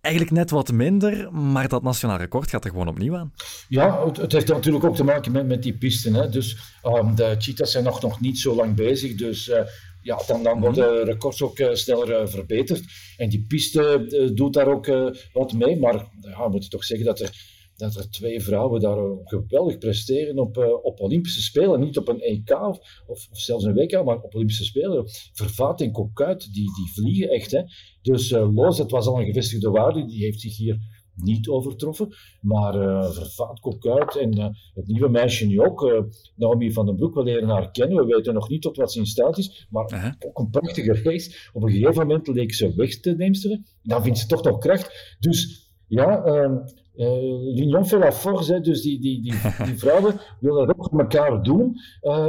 eigenlijk 0.00 0.36
net 0.36 0.50
wat 0.50 0.72
minder, 0.72 1.32
maar 1.32 1.68
dat 1.68 1.82
nationaal 1.82 2.18
record 2.18 2.50
gaat 2.50 2.64
er 2.64 2.70
gewoon 2.70 2.88
opnieuw 2.88 3.16
aan. 3.16 3.32
Ja, 3.68 4.06
het, 4.06 4.16
het 4.16 4.32
heeft 4.32 4.48
natuurlijk 4.48 4.84
ook 4.84 4.96
te 4.96 5.04
maken 5.04 5.32
met, 5.32 5.46
met 5.46 5.62
die 5.62 5.78
pisten. 5.78 6.14
Hè. 6.14 6.28
Dus 6.28 6.56
um, 6.84 7.14
de 7.14 7.34
Cheetahs 7.38 7.72
zijn 7.72 7.84
nog, 7.84 8.02
nog 8.02 8.20
niet 8.20 8.38
zo 8.38 8.54
lang 8.54 8.74
bezig, 8.74 9.14
dus... 9.14 9.48
Uh, 9.48 9.60
ja, 10.06 10.22
dan, 10.26 10.42
dan 10.42 10.60
worden 10.60 11.04
records 11.04 11.42
ook 11.42 11.58
uh, 11.58 11.74
sneller 11.74 12.20
uh, 12.20 12.26
verbeterd. 12.26 12.82
En 13.16 13.28
die 13.28 13.44
piste 13.48 14.06
uh, 14.08 14.30
doet 14.34 14.52
daar 14.52 14.68
ook 14.68 14.86
wat 15.32 15.52
mee. 15.52 15.78
Maar 15.78 15.94
ja, 16.20 16.44
we 16.44 16.50
moeten 16.50 16.70
toch 16.70 16.84
zeggen 16.84 17.06
dat 17.06 17.20
er, 17.20 17.30
dat 17.76 17.94
er 17.94 18.10
twee 18.10 18.40
vrouwen 18.40 18.80
daar 18.80 18.98
geweldig 19.24 19.78
presteren 19.78 20.38
op, 20.38 20.80
op 20.82 21.00
Olympische 21.00 21.42
Spelen. 21.42 21.80
Niet 21.80 21.98
op 21.98 22.08
een 22.08 22.20
EK 22.20 22.50
of, 22.50 22.78
of, 23.06 23.28
zelfs 23.30 23.64
een 23.64 23.74
WK, 23.74 24.04
maar 24.04 24.20
op 24.20 24.34
Olympische 24.34 24.64
Spelen. 24.64 25.04
Vervaat 25.32 25.80
en 25.80 25.92
Cocuit, 25.92 26.52
die, 26.52 26.74
die 26.74 26.92
vliegen 26.94 27.28
echt. 27.28 27.50
Hè. 27.50 27.62
Dus 28.02 28.30
Loos, 28.30 28.78
het 28.78 28.90
was 28.90 29.06
al 29.06 29.18
een 29.18 29.26
gevestigde 29.26 29.70
waarde, 29.70 30.06
die 30.06 30.24
heeft 30.24 30.40
zich 30.40 30.56
hier 30.56 30.78
niet 31.16 31.48
overtroffen. 31.48 32.14
Maar 32.40 32.74
uh, 32.74 33.10
vervaat 33.10 33.60
kop 33.60 33.86
uit. 33.86 34.16
En 34.16 34.38
uh, 34.38 34.46
het 34.74 34.86
nieuwe 34.86 35.08
meisje 35.08 35.46
nu 35.46 35.60
ook, 35.60 35.82
uh, 35.82 36.00
Naomi 36.34 36.72
van 36.72 36.86
den 36.86 36.96
Broek, 36.96 37.14
we 37.14 37.22
leren 37.22 37.48
haar 37.48 37.70
kennen. 37.70 37.96
We 37.96 38.14
weten 38.14 38.34
nog 38.34 38.48
niet 38.48 38.62
tot 38.62 38.76
wat 38.76 38.92
ze 38.92 38.98
in 38.98 39.06
staat 39.06 39.38
is. 39.38 39.66
Maar 39.70 39.84
-huh. 39.84 40.12
ook 40.28 40.38
een 40.38 40.50
prachtige 40.50 41.02
race. 41.02 41.50
Op 41.52 41.62
een 41.62 41.70
gegeven 41.70 42.06
moment 42.06 42.26
leek 42.26 42.54
ze 42.54 42.74
weg 42.74 43.00
te 43.00 43.14
neemsteren. 43.14 43.66
Dan 43.82 44.02
vindt 44.02 44.18
ze 44.18 44.26
toch 44.26 44.42
nog 44.42 44.58
kracht. 44.58 45.16
Dus 45.20 45.70
ja, 45.86 46.22
L'Union 46.94 47.86
fait 47.86 48.00
la 48.00 48.12
force. 48.12 48.60
Dus 48.60 48.82
die, 48.82 49.00
die, 49.00 49.22
die, 49.22 49.32
die 49.66 49.78
vrouwen 49.78 50.20
willen 50.40 50.66
dat 50.66 50.78
ook 50.78 50.92
met 50.92 51.14
elkaar 51.14 51.42
doen, 51.42 51.76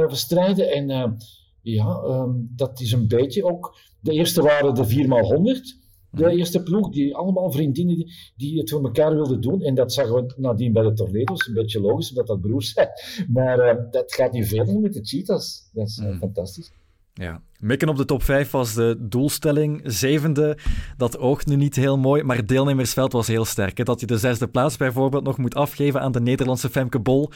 bestrijden. 0.08 0.70
En 0.70 1.16
ja, 1.62 2.02
um, 2.04 2.52
dat 2.56 2.80
is 2.80 2.92
een 2.92 3.08
beetje 3.08 3.44
ook. 3.44 3.76
De 4.00 4.12
eerste 4.12 4.42
waren 4.42 4.74
de 4.74 4.84
4x100 4.84 5.87
de 6.10 6.24
mhm. 6.24 6.36
eerste 6.36 6.62
ploeg, 6.62 6.90
die 6.90 7.16
allemaal 7.16 7.52
vriendinnen 7.52 7.96
die, 7.96 8.12
die 8.36 8.58
het 8.58 8.70
voor 8.70 8.84
elkaar 8.84 9.14
wilden 9.14 9.40
doen. 9.40 9.62
En 9.62 9.74
dat 9.74 9.92
zagen 9.92 10.14
we 10.14 10.34
nadien 10.36 10.72
bij 10.72 10.82
de 10.82 10.92
Tornado's. 10.92 11.46
Een 11.46 11.54
beetje 11.54 11.80
logisch, 11.80 12.08
omdat 12.08 12.26
dat 12.26 12.40
broers 12.40 12.72
zijn. 12.72 12.88
Maar 13.28 13.58
uh, 13.58 13.82
dat 13.90 14.14
gaat 14.14 14.32
nu 14.32 14.44
verder 14.44 14.80
met 14.80 14.92
de 14.92 15.04
Cheetahs. 15.04 15.70
Dat 15.72 15.86
is 15.86 15.98
uh, 15.98 16.08
mm. 16.08 16.18
fantastisch. 16.18 16.72
Ja, 17.14 17.42
mikken 17.60 17.88
op 17.88 17.96
de 17.96 18.04
top 18.04 18.22
5 18.22 18.50
was 18.50 18.74
de 18.74 18.96
doelstelling. 19.00 19.80
Zevende, 19.84 20.58
dat 20.96 21.18
oogt 21.18 21.46
nu 21.46 21.56
niet 21.56 21.76
heel 21.76 21.98
mooi, 21.98 22.22
maar 22.22 22.36
het 22.36 22.48
deelnemersveld 22.48 23.12
was 23.12 23.26
heel 23.26 23.44
sterk. 23.44 23.78
Hè? 23.78 23.84
Dat 23.84 24.00
je 24.00 24.06
de 24.06 24.18
zesde 24.18 24.48
plaats 24.48 24.76
bijvoorbeeld 24.76 25.24
nog 25.24 25.38
moet 25.38 25.54
afgeven 25.54 26.00
aan 26.00 26.12
de 26.12 26.20
Nederlandse 26.20 26.70
Femke 26.70 26.98
Bol, 26.98 27.30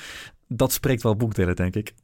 dat 0.48 0.72
spreekt 0.72 1.02
wel 1.02 1.16
boekdelen, 1.16 1.56
denk 1.56 1.76
ik. 1.76 1.94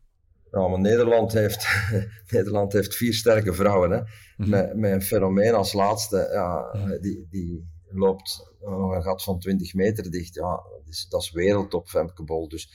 Ja, 0.50 0.68
maar 0.68 0.80
Nederland 0.80 1.32
heeft, 1.32 1.66
Nederland 2.30 2.72
heeft 2.72 2.94
vier 2.94 3.14
sterke 3.14 3.52
vrouwen. 3.52 3.90
Hè? 3.90 4.00
Mhm. 4.36 4.50
met, 4.50 4.76
met 4.76 4.92
een 4.92 5.02
fenomeen 5.02 5.54
als 5.54 5.72
laatste. 5.72 6.28
Ja, 6.32 6.68
mhm. 6.72 7.00
die, 7.00 7.26
die 7.30 7.68
loopt 7.90 8.52
nog 8.60 8.94
een 8.94 9.02
gat 9.02 9.22
van 9.22 9.38
20 9.38 9.74
meter 9.74 10.10
dicht. 10.10 10.34
Ja, 10.34 10.50
dat 10.50 10.82
is, 10.88 11.06
dat 11.08 11.22
is 11.22 11.30
wereldtop 11.30 11.88
Femke 11.88 12.22
Bol. 12.22 12.48
Dus 12.48 12.70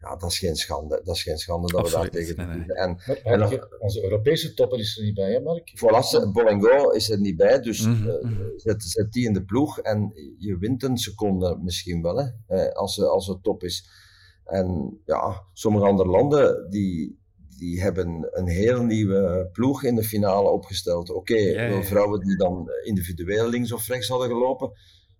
ja, 0.00 0.16
dat 0.16 0.30
is 0.30 0.38
geen 0.38 0.56
schande. 0.56 1.00
Dat 1.04 1.14
is 1.14 1.22
geen 1.22 1.38
schande 1.38 1.72
dat 1.72 1.80
Absoluut. 1.80 2.12
we 2.12 2.18
daar 2.18 2.26
tegen 2.26 2.48
nee, 2.48 2.66
nee. 2.66 2.76
En, 3.22 3.78
onze 3.78 4.02
Europese 4.02 4.54
topper 4.54 4.78
is 4.78 4.98
er 4.98 5.04
niet 5.04 5.14
bij, 5.14 5.32
hè 5.32 5.40
Mark? 5.40 5.72
Voilà, 5.76 6.32
Bolengo 6.32 6.90
is 6.90 7.10
er 7.10 7.20
niet 7.20 7.36
bij, 7.36 7.60
dus 7.60 7.86
mm 7.86 7.94
-hmm. 7.94 8.30
uh, 8.30 8.46
zet, 8.56 8.82
zet 8.82 9.12
die 9.12 9.26
in 9.26 9.32
de 9.32 9.44
ploeg 9.44 9.78
en 9.78 10.12
je 10.38 10.58
wint 10.58 10.82
een 10.82 10.96
seconde 10.96 11.58
misschien 11.62 12.02
wel, 12.02 12.32
hè, 12.46 12.74
als, 12.74 13.02
als 13.02 13.26
het 13.26 13.42
top 13.42 13.62
is. 13.62 14.04
En 14.46 14.98
ja, 15.04 15.42
sommige 15.52 15.86
andere 15.86 16.08
landen 16.08 16.70
die, 16.70 17.18
die 17.58 17.80
hebben 17.80 18.28
een 18.30 18.48
heel 18.48 18.82
nieuwe 18.82 19.48
ploeg 19.52 19.82
in 19.84 19.94
de 19.94 20.04
finale 20.04 20.48
opgesteld. 20.48 21.10
Oké, 21.10 21.18
okay, 21.18 21.52
ja, 21.52 21.62
ja, 21.62 21.82
vrouwen 21.82 22.20
die 22.20 22.36
dan 22.36 22.70
individueel 22.84 23.48
links 23.48 23.72
of 23.72 23.88
rechts 23.88 24.08
hadden 24.08 24.28
gelopen. 24.28 24.72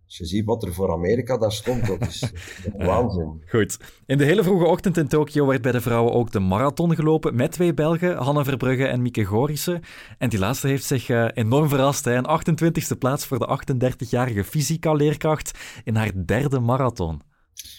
Als 0.06 0.16
je 0.16 0.25
ziet 0.25 0.45
wat 0.45 0.62
er 0.62 0.73
voor 0.73 0.92
Amerika 0.92 1.38
daar 1.38 1.52
stond, 1.52 1.87
dat 1.87 2.00
is, 2.00 2.33
waanzin. 2.76 3.42
Goed. 3.49 3.78
In 4.06 4.18
de 4.18 4.25
hele 4.25 4.42
vroege 4.42 4.64
ochtend 4.64 4.97
in 4.97 5.09
Tokio 5.09 5.47
werd 5.47 5.62
bij 5.62 5.73
de 5.73 5.80
vrouwen 5.80 6.12
ook 6.12 6.33
de 6.33 6.40
marathon 6.40 6.95
gelopen 6.95 7.35
met 7.35 7.52
twee 7.52 7.75
Belgen, 7.75 8.16
Hanne 8.16 8.45
Verbrugge 8.45 8.87
en 8.87 9.02
Mieke 9.02 9.25
Gorissen. 9.25 9.80
En 10.18 10.28
die 10.28 10.38
laatste 10.38 10.68
heeft 10.68 10.85
zich 10.85 11.09
uh, 11.09 11.28
enorm 11.35 11.68
verrast. 11.68 12.04
Hè. 12.04 12.14
Een 12.14 12.61
28e 12.64 12.99
plaats 12.99 13.26
voor 13.26 13.38
de 13.38 13.59
38-jarige 13.75 14.45
fysica-leerkracht 14.45 15.59
in 15.85 15.97
haar 15.97 16.12
derde 16.26 16.61
marathon. 16.61 17.23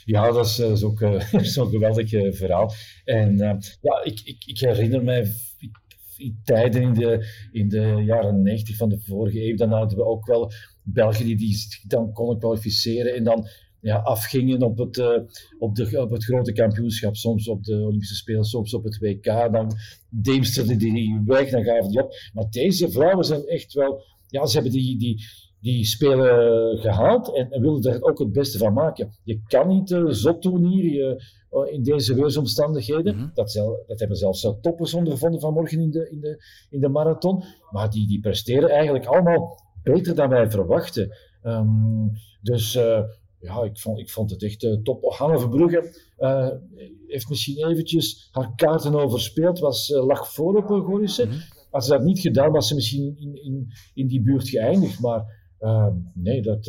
Ja, 0.05 0.31
dat 0.31 0.45
is, 0.45 0.59
is 0.59 0.83
ook 0.83 0.99
zo'n 1.41 1.69
geweldig 1.69 2.09
verhaal. 2.35 2.73
En 3.05 3.33
uh, 3.33 3.55
ja, 3.81 4.03
ik, 4.03 4.21
ik, 4.23 4.43
ik, 4.45 4.59
herinner 4.59 5.03
mij 5.03 5.31
tijden 6.43 6.81
in 6.81 6.93
de, 6.93 7.25
in 7.51 7.69
de 7.69 8.03
jaren 8.05 8.41
90 8.41 8.75
van 8.75 8.89
de 8.89 8.99
vorige 8.99 9.49
eeuw, 9.49 9.55
dan 9.55 9.71
hadden 9.71 9.97
we 9.97 10.05
ook 10.05 10.25
wel 10.25 10.51
Belgen 10.83 11.25
die, 11.25 11.35
die 11.35 11.57
dan 11.87 12.13
konden 12.13 12.39
kwalificeren 12.39 13.15
en 13.15 13.23
dan 13.23 13.47
ja, 13.81 13.97
afgingen 13.97 14.61
op 14.61 14.77
het, 14.77 14.97
uh, 14.97 15.19
op, 15.59 15.75
de, 15.75 16.01
op 16.01 16.11
het 16.11 16.23
grote 16.23 16.51
kampioenschap, 16.51 17.15
soms 17.15 17.47
op 17.47 17.63
de 17.63 17.75
Olympische 17.75 18.15
Spelen, 18.15 18.43
soms 18.43 18.73
op 18.73 18.83
het 18.83 18.97
WK. 18.97 19.23
Dan 19.23 19.71
deemsterden 20.09 20.77
die 20.77 21.21
weg, 21.25 21.49
dan 21.49 21.63
gaven 21.63 21.89
die 21.89 22.03
op. 22.03 22.13
Maar 22.33 22.49
deze 22.49 22.91
vrouwen 22.91 23.25
zijn 23.25 23.45
echt 23.45 23.73
wel, 23.73 24.03
ja, 24.27 24.45
ze 24.45 24.53
hebben 24.53 24.71
die, 24.71 24.97
die, 24.97 25.25
die 25.59 25.85
spelen 25.85 26.77
gehaald 26.77 27.35
en, 27.35 27.51
en 27.51 27.61
willen 27.61 27.83
er 27.83 28.03
ook 28.03 28.19
het 28.19 28.31
beste 28.31 28.57
van 28.57 28.73
maken. 28.73 29.11
Je 29.23 29.41
kan 29.47 29.67
niet 29.67 29.91
uh, 29.91 30.05
zot 30.07 30.41
doen 30.41 30.65
hier 30.65 30.93
je, 30.93 31.23
uh, 31.51 31.73
in 31.73 31.83
deze 31.83 32.13
weersomstandigheden. 32.13 33.15
Mm 33.15 33.21
-hmm. 33.21 33.31
dat, 33.33 33.51
zel, 33.51 33.83
dat 33.87 33.99
hebben 33.99 34.17
zelfs 34.17 34.43
uh, 34.43 34.51
toppers 34.61 34.93
ondervonden 34.93 35.39
vanmorgen 35.39 35.79
in 35.79 35.91
de, 35.91 36.09
in 36.09 36.19
de, 36.19 36.43
in 36.69 36.79
de 36.79 36.89
marathon. 36.89 37.43
Maar 37.71 37.89
die, 37.89 38.07
die 38.07 38.19
presteren 38.19 38.69
eigenlijk 38.69 39.05
allemaal 39.05 39.63
beter 39.83 40.15
dan 40.15 40.29
wij 40.29 40.51
verwachten. 40.51 41.17
Um, 41.43 42.11
dus 42.41 42.79
ja, 43.39 43.63
ik 43.63 43.79
vond, 43.79 43.99
ik 43.99 44.09
vond 44.09 44.29
het 44.29 44.43
echt 44.43 44.63
uh, 44.63 44.81
top. 44.83 45.03
Hanne 45.03 45.39
Verbrugge 45.39 45.93
uh, 46.19 46.49
heeft 47.07 47.29
misschien 47.29 47.67
eventjes 47.67 48.27
haar 48.31 48.55
kaarten 48.55 48.95
overspeeld, 48.95 49.59
was, 49.59 49.89
lag 49.89 50.33
voor 50.33 50.55
op 50.55 50.85
Gorissen. 50.85 51.27
Mm 51.27 51.33
-hmm. 51.33 51.41
Als 51.71 51.85
ze 51.85 51.91
dat 51.91 52.03
niet 52.03 52.19
gedaan, 52.19 52.51
was 52.51 52.67
ze 52.67 52.75
misschien 52.75 53.15
in, 53.17 53.43
in, 53.43 53.67
in 53.93 54.07
die 54.07 54.21
buurt 54.21 54.49
geëindigd. 54.49 54.99
Maar 54.99 55.36
nee, 56.13 56.41
dat, 56.41 56.65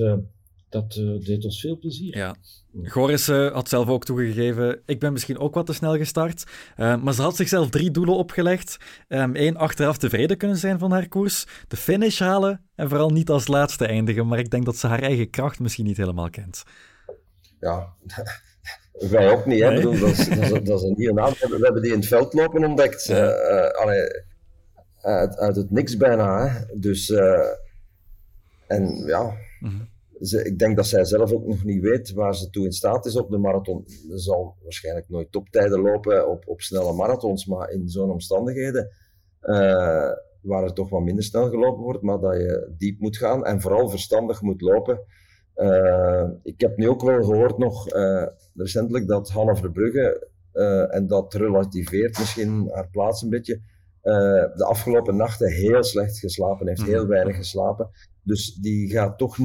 dat 0.69 0.93
deed 1.21 1.45
ons 1.45 1.61
veel 1.61 1.79
plezier. 1.79 2.17
Ja. 2.17 2.37
Goris 2.83 3.29
uh, 3.29 3.53
had 3.53 3.69
zelf 3.69 3.89
ook 3.89 4.05
toegegeven, 4.05 4.83
ik 4.87 4.99
ben 4.99 5.13
misschien 5.13 5.39
ook 5.39 5.55
wat 5.55 5.67
te 5.67 5.73
snel 5.73 5.97
gestart. 5.97 6.45
Uh, 6.77 7.03
maar 7.03 7.15
ze 7.15 7.23
had 7.23 7.37
zichzelf 7.37 7.71
drie 7.71 7.91
doelen 7.91 8.15
opgelegd. 8.15 8.77
Um, 9.09 9.37
Eén, 9.37 9.57
achteraf 9.57 9.99
tevreden 9.99 10.37
kunnen 10.37 10.57
zijn 10.57 10.79
van 10.79 10.93
haar 10.93 11.09
koers. 11.09 11.47
De 11.69 11.77
finish 11.77 12.19
halen 12.19 12.61
en 12.75 12.89
vooral 12.89 13.11
niet 13.11 13.31
als 13.31 13.47
laatste 13.47 13.87
eindigen. 13.87 14.27
Maar 14.27 14.39
ik 14.39 14.51
denk 14.51 14.65
dat 14.65 14.77
ze 14.77 14.87
haar 14.87 15.03
eigen 15.03 15.31
kracht 15.31 15.61
misschien 15.61 15.85
niet 15.85 15.97
helemaal 15.97 16.31
kent. 16.31 16.63
Ja, 17.61 17.95
wij 19.11 19.31
ook 19.33 19.47
niet. 19.47 19.61
Hè? 19.61 19.69
Nee. 19.69 19.77
Bedoel, 19.77 19.99
dat, 19.99 20.09
is, 20.09 20.29
dat, 20.29 20.39
is, 20.39 20.51
dat 20.51 20.81
is 20.81 20.83
een 20.83 20.95
nieuwe 20.97 21.15
naam. 21.15 21.33
We 21.41 21.59
hebben 21.61 21.83
die 21.83 21.93
in 21.93 21.99
het 21.99 22.09
veld 22.09 22.33
lopen 22.33 22.65
ontdekt. 22.65 23.05
Ja. 23.05 23.27
Uh, 23.27 23.81
allee, 23.81 24.25
uit, 25.01 25.37
uit, 25.37 25.57
het 25.57 25.71
niks 25.71 25.97
bijna. 25.97 26.47
Hè? 26.47 26.79
Dus, 26.79 27.13
en 28.69 29.07
ja... 29.07 29.23
Mm 29.61 29.71
-hmm 29.71 29.97
ze, 30.21 30.45
ik 30.45 30.59
denk 30.59 30.77
dat 30.77 30.87
zij 30.87 31.05
zelf 31.05 31.33
ook 31.33 31.47
nog 31.47 31.65
niet 31.65 31.83
weet 31.83 32.13
waar 32.13 32.35
ze 32.35 32.51
toe 32.51 32.65
in 32.65 32.73
staat 32.73 33.07
is 33.07 33.17
op 33.17 33.31
de 33.31 33.39
marathon. 33.39 33.85
Ze 33.87 34.19
zal 34.19 34.57
waarschijnlijk 34.63 35.09
nooit 35.09 35.33
toptijden 35.33 35.81
lopen 35.81 36.29
op, 36.31 36.49
op 36.49 36.61
snelle 36.61 36.93
marathons, 36.93 37.47
maar 37.47 37.71
in 37.71 37.89
zo'n 37.89 38.11
omstandigheden, 38.11 38.91
uh, 39.43 40.11
waar 40.41 40.63
er 40.63 40.73
toch 40.73 40.89
wat 40.89 41.03
minder 41.03 41.25
snel 41.25 41.49
gelopen 41.49 41.83
wordt, 41.83 42.03
maar 42.03 42.21
dat 42.21 42.35
je 42.35 42.75
diep 42.79 43.01
moet 43.01 43.17
gaan 43.17 43.45
en 43.45 43.61
vooral 43.61 43.89
verstandig 43.89 44.43
moet 44.43 44.61
lopen. 44.61 45.01
Uh, 45.57 46.25
ik 46.43 46.61
heb 46.61 46.77
nu 46.77 46.89
ook 46.89 47.03
wel 47.03 47.25
gehoord 47.25 47.59
nog 47.59 47.95
uh, 47.95 48.27
recentelijk 48.55 49.07
dat 49.07 49.29
Hanne 49.29 49.57
Verbrugge, 49.57 50.27
en 50.91 51.07
dat 51.07 51.35
relativeert 51.35 52.19
misschien 52.19 52.71
haar 52.73 52.89
plaats 52.91 53.23
een 53.23 53.29
beetje, 53.29 53.61
de 54.55 54.65
afgelopen 54.69 55.17
nachten 55.17 55.53
heel 55.53 55.85
slecht 55.85 56.19
geslapen 56.19 56.69
heeft, 56.69 56.83
heel 56.83 57.07
weinig 57.07 57.37
geslapen. 57.37 57.91
Dus 58.23 58.55
die 58.55 58.91
gaat 58.91 59.19
toch 59.19 59.39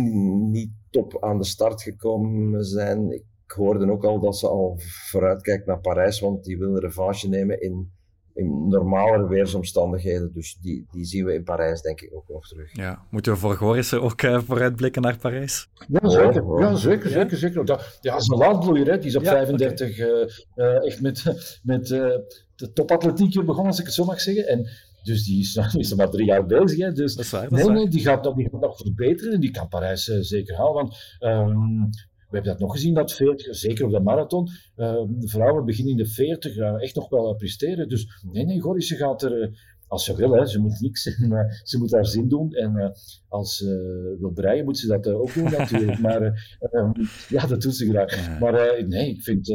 niet 0.51 0.71
top 0.89 1.23
aan 1.23 1.37
de 1.37 1.45
start 1.45 1.81
gekomen 1.81 2.63
zijn. 2.63 3.11
Ik 3.11 3.51
hoorde 3.51 3.91
ook 3.91 4.05
al 4.05 4.19
dat 4.19 4.37
ze 4.37 4.47
al 4.47 4.79
vooruitkijkt 5.09 5.65
naar 5.65 5.79
Parijs, 5.79 6.19
want 6.19 6.43
die 6.43 6.57
wil 6.57 6.69
een 6.69 6.79
revanche 6.79 7.29
nemen 7.29 7.61
in, 7.61 7.91
in 8.33 8.67
normalere 8.67 9.27
weersomstandigheden. 9.27 10.31
Dus 10.33 10.57
die, 10.61 10.85
die 10.91 11.05
zien 11.05 11.25
we 11.25 11.33
in 11.33 11.43
Parijs 11.43 11.81
denk 11.81 12.01
ik 12.01 12.13
ook 12.13 12.27
nog 12.27 12.47
terug. 12.47 12.75
Ja, 12.75 13.05
moeten 13.09 13.31
we 13.31 13.37
voor 13.37 13.55
Gorissen 13.55 14.01
ook 14.01 14.21
uh, 14.21 14.39
vooruitblikken 14.39 15.01
naar 15.01 15.17
Parijs? 15.17 15.69
Ja, 15.87 16.09
zeker. 16.09 16.43
Oh, 16.43 16.51
oh. 16.51 16.59
Ja, 16.59 16.75
zeker, 16.75 17.09
zeker, 17.09 17.37
zeker. 17.37 17.65
Dat, 17.65 17.97
ja, 18.01 18.15
is 18.15 18.27
een 18.27 18.37
laadbloeier, 18.37 18.87
hè. 18.87 18.97
die 18.97 19.07
is 19.07 19.15
op 19.15 19.23
ja, 19.23 19.31
35 19.31 19.99
okay. 19.99 20.07
uh, 20.07 20.27
uh, 20.55 20.85
echt 20.85 21.01
met, 21.01 21.23
met 21.63 21.87
de 21.87 22.71
topatletiek 22.73 23.33
begonnen, 23.33 23.65
als 23.65 23.79
ik 23.79 23.85
het 23.85 23.93
zo 23.93 24.05
mag 24.05 24.21
zeggen. 24.21 24.47
En 24.47 24.69
dus 25.03 25.25
die 25.25 25.39
is, 25.39 25.55
is 25.77 25.91
er 25.91 25.97
maar 25.97 26.09
drie 26.09 26.25
jaar 26.25 26.45
bezig. 26.45 26.77
Hè. 26.77 26.91
Dus, 26.91 27.15
dat 27.15 27.25
is 27.25 27.31
waar, 27.31 27.49
dat 27.49 27.51
nee, 27.51 27.69
nee, 27.69 27.87
die 27.87 28.01
gaat, 28.01 28.23
nog, 28.23 28.35
die 28.35 28.49
gaat 28.49 28.61
nog 28.61 28.77
verbeteren 28.77 29.33
en 29.33 29.39
die 29.39 29.51
kan 29.51 29.67
Parijs 29.67 30.07
uh, 30.07 30.17
zeker 30.19 30.55
halen. 30.55 30.73
Want 30.73 31.17
um, 31.19 31.89
we 32.33 32.39
hebben 32.39 32.57
dat 32.57 32.67
nog 32.67 32.71
gezien, 32.71 32.93
dat 32.93 33.13
40, 33.13 33.55
zeker 33.55 33.85
op 33.85 33.91
de 33.91 33.99
marathon, 33.99 34.47
uh, 34.77 35.03
de 35.07 35.27
vrouwen 35.27 35.65
beginnen 35.65 35.91
in 35.91 35.97
de 35.97 36.09
40 36.09 36.57
uh, 36.57 36.81
echt 36.81 36.95
nog 36.95 37.09
wel 37.09 37.35
presteren. 37.35 37.89
Dus 37.89 38.21
nee, 38.31 38.45
nee, 38.45 38.61
Gorische 38.61 38.95
gaat 38.95 39.23
er 39.23 39.51
als 39.87 40.05
ze 40.05 40.15
wil, 40.15 40.31
hè, 40.31 40.45
ze 40.45 40.59
moet 40.59 40.79
niks, 40.79 41.17
maar 41.29 41.61
ze 41.63 41.77
moet 41.77 41.91
haar 41.91 42.05
zin 42.05 42.27
doen. 42.29 42.53
En 42.53 42.75
uh, 42.75 42.89
als 43.27 43.57
ze 43.57 44.15
wil 44.19 44.31
breien, 44.31 44.65
moet 44.65 44.77
ze 44.77 44.87
dat 44.87 45.07
uh, 45.07 45.19
ook 45.19 45.33
doen 45.33 45.51
natuurlijk. 45.57 45.99
maar 45.99 46.21
uh, 46.21 46.91
ja, 47.29 47.47
dat 47.47 47.61
doet 47.61 47.75
ze 47.75 47.89
graag. 47.89 48.25
Ja. 48.25 48.39
Maar 48.39 48.85
nee, 48.87 49.09
ik 49.09 49.21
vind, 49.21 49.47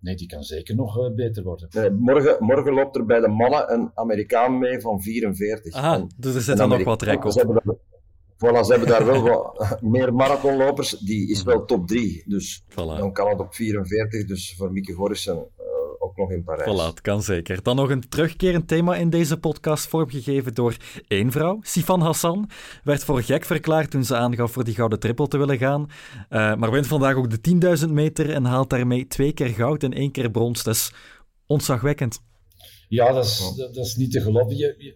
nee, 0.00 0.14
die 0.14 0.26
kan 0.26 0.42
zeker 0.42 0.74
nog 0.74 1.14
beter 1.14 1.42
worden. 1.42 1.68
Nee, 1.70 1.90
morgen, 1.90 2.36
morgen 2.38 2.74
loopt 2.74 2.96
er 2.96 3.06
bij 3.06 3.20
de 3.20 3.28
mannen 3.28 3.72
een 3.72 3.90
Amerikaan 3.94 4.58
mee 4.58 4.80
van 4.80 5.02
44. 5.02 5.74
Aha, 5.74 5.94
en, 5.94 6.06
dus 6.16 6.34
er 6.34 6.40
zit 6.40 6.56
dan 6.56 6.68
nog 6.68 6.84
wat 6.84 6.98
trek 6.98 7.24
op. 7.24 7.90
Voilà, 8.44 8.64
ze 8.64 8.70
hebben 8.70 8.88
daar 8.88 9.06
wel 9.06 9.22
wat 9.22 9.76
meer 9.94 10.14
marathonlopers. 10.14 10.90
Die 10.90 11.30
is 11.30 11.42
wel 11.42 11.64
top 11.64 11.86
3. 11.86 12.22
Dus 12.26 12.62
voilà. 12.70 12.74
dan 12.74 13.12
kan 13.12 13.28
het 13.28 13.40
op 13.40 13.54
44. 13.54 14.26
Dus 14.26 14.54
voor 14.56 14.72
Mieke 14.72 14.92
Gorissen 14.92 15.48
ook 16.02 16.16
nog 16.16 16.30
in 16.30 16.44
Parijs. 16.44 16.70
Voilà, 16.70 16.86
het 16.90 17.00
kan 17.00 17.22
zeker. 17.22 17.62
Dan 17.62 17.76
nog 17.76 17.90
een 17.90 18.08
terugkerend 18.08 18.68
thema 18.68 18.96
in 18.96 19.10
deze 19.10 19.36
podcast, 19.36 19.86
vormgegeven 19.86 20.54
door 20.54 20.76
één 21.08 21.30
vrouw. 21.30 21.58
Sifan 21.62 22.00
Hassan 22.00 22.50
werd 22.84 23.04
voor 23.04 23.22
gek 23.22 23.44
verklaard 23.44 23.90
toen 23.90 24.04
ze 24.04 24.16
aangaf 24.16 24.52
voor 24.52 24.64
die 24.64 24.74
gouden 24.74 24.98
triple 24.98 25.28
te 25.28 25.38
willen 25.38 25.58
gaan. 25.58 25.90
Uh, 26.30 26.54
maar 26.54 26.70
wint 26.70 26.86
vandaag 26.86 27.14
ook 27.14 27.42
de 27.42 27.78
10.000 27.86 27.88
meter 27.92 28.30
en 28.30 28.44
haalt 28.44 28.70
daarmee 28.70 29.06
twee 29.06 29.32
keer 29.32 29.48
goud 29.48 29.82
en 29.82 29.92
één 29.92 30.10
keer 30.10 30.30
brons. 30.30 30.62
Dat 30.62 30.74
is 30.74 30.92
ontzagwekkend. 31.46 32.20
Ja, 32.88 33.12
dat 33.12 33.24
is, 33.24 33.52
dat 33.56 33.76
is 33.76 33.96
niet 33.96 34.12
te 34.12 34.20
geloven. 34.20 34.56
Je, 34.56 34.74
je, 34.78 34.94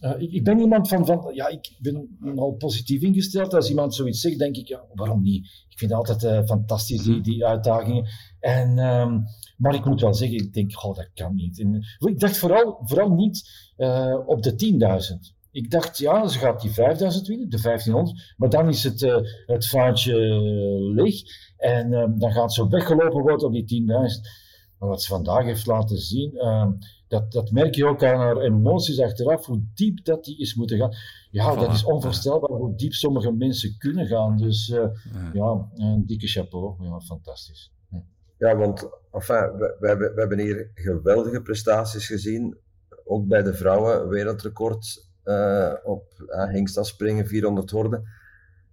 uh, 0.00 0.14
ik, 0.18 0.32
ik, 0.32 0.44
ben 0.44 0.58
iemand 0.58 0.88
van, 0.88 1.06
van, 1.06 1.30
ja, 1.34 1.48
ik 1.48 1.76
ben 1.78 2.16
al 2.36 2.52
positief 2.52 3.02
ingesteld. 3.02 3.54
Als 3.54 3.68
iemand 3.68 3.94
zoiets 3.94 4.20
zegt, 4.20 4.38
denk 4.38 4.56
ik, 4.56 4.68
ja, 4.68 4.84
waarom 4.94 5.22
niet? 5.22 5.44
Ik 5.68 5.78
vind 5.78 5.90
het 5.90 6.00
altijd 6.00 6.22
uh, 6.22 6.46
fantastisch, 6.46 7.02
die, 7.02 7.20
die 7.20 7.46
uitdagingen. 7.46 8.06
En, 8.40 8.78
um, 8.78 9.24
maar 9.56 9.74
ik 9.74 9.84
moet 9.84 10.00
wel 10.00 10.14
zeggen, 10.14 10.38
ik 10.38 10.52
denk, 10.52 10.84
oh, 10.84 10.94
dat 10.94 11.10
kan 11.14 11.34
niet. 11.34 11.60
En, 11.60 11.84
ik 11.98 12.20
dacht 12.20 12.36
vooral, 12.36 12.80
vooral 12.84 13.10
niet 13.10 13.50
op 14.26 14.42
de 14.42 14.52
10.000. 15.30 15.34
Ik 15.54 15.70
dacht, 15.70 15.98
ja, 15.98 16.26
ze 16.28 16.38
gaat 16.38 16.60
die 16.60 16.70
5000 16.70 17.26
winnen, 17.26 17.48
de 17.48 17.60
1500, 17.60 18.34
maar 18.36 18.50
dan 18.50 18.68
is 18.68 18.84
het, 18.84 19.02
uh, 19.02 19.16
het 19.46 19.66
vaartje 19.66 20.16
leeg 20.94 21.22
en 21.56 21.92
uh, 21.92 22.04
dan 22.18 22.32
gaat 22.32 22.52
ze 22.52 22.68
weggelopen 22.68 23.20
worden 23.22 23.46
op 23.46 23.52
die 23.52 23.82
10.000. 23.82 23.88
Maar 24.78 24.88
wat 24.88 25.02
ze 25.02 25.08
vandaag 25.08 25.44
heeft 25.44 25.66
laten 25.66 25.98
zien, 25.98 26.30
uh, 26.34 26.66
dat, 27.08 27.32
dat 27.32 27.50
merk 27.50 27.74
je 27.74 27.86
ook 27.86 28.04
aan 28.04 28.18
haar 28.18 28.36
emoties 28.36 29.00
achteraf, 29.00 29.46
hoe 29.46 29.62
diep 29.74 30.04
dat 30.04 30.24
die 30.24 30.38
is 30.38 30.54
moeten 30.54 30.78
gaan. 30.78 30.92
Ja, 31.30 31.54
dat 31.54 31.72
is 31.72 31.84
onvoorstelbaar 31.84 32.58
hoe 32.58 32.76
diep 32.76 32.92
sommige 32.92 33.32
mensen 33.32 33.78
kunnen 33.78 34.06
gaan. 34.06 34.36
Dus 34.36 34.66
ja. 34.66 34.92
ja, 35.32 35.68
een 35.74 36.06
dikke 36.06 36.26
chapeau, 36.26 36.84
ja, 36.84 37.00
fantastisch. 37.00 37.72
Ja, 38.38 38.56
want 38.56 38.88
enfin, 39.10 39.56
we, 39.58 39.76
we, 39.80 39.86
hebben, 39.88 40.14
we 40.14 40.20
hebben 40.20 40.38
hier 40.38 40.70
geweldige 40.74 41.42
prestaties 41.42 42.06
gezien. 42.06 42.56
Ook 43.04 43.26
bij 43.26 43.42
de 43.42 43.54
vrouwen, 43.54 44.08
wereldrecord 44.08 45.08
uh, 45.24 45.72
op 45.82 46.04
uh, 46.52 46.64
springen, 46.64 47.26
400 47.26 47.70
horden. 47.70 48.04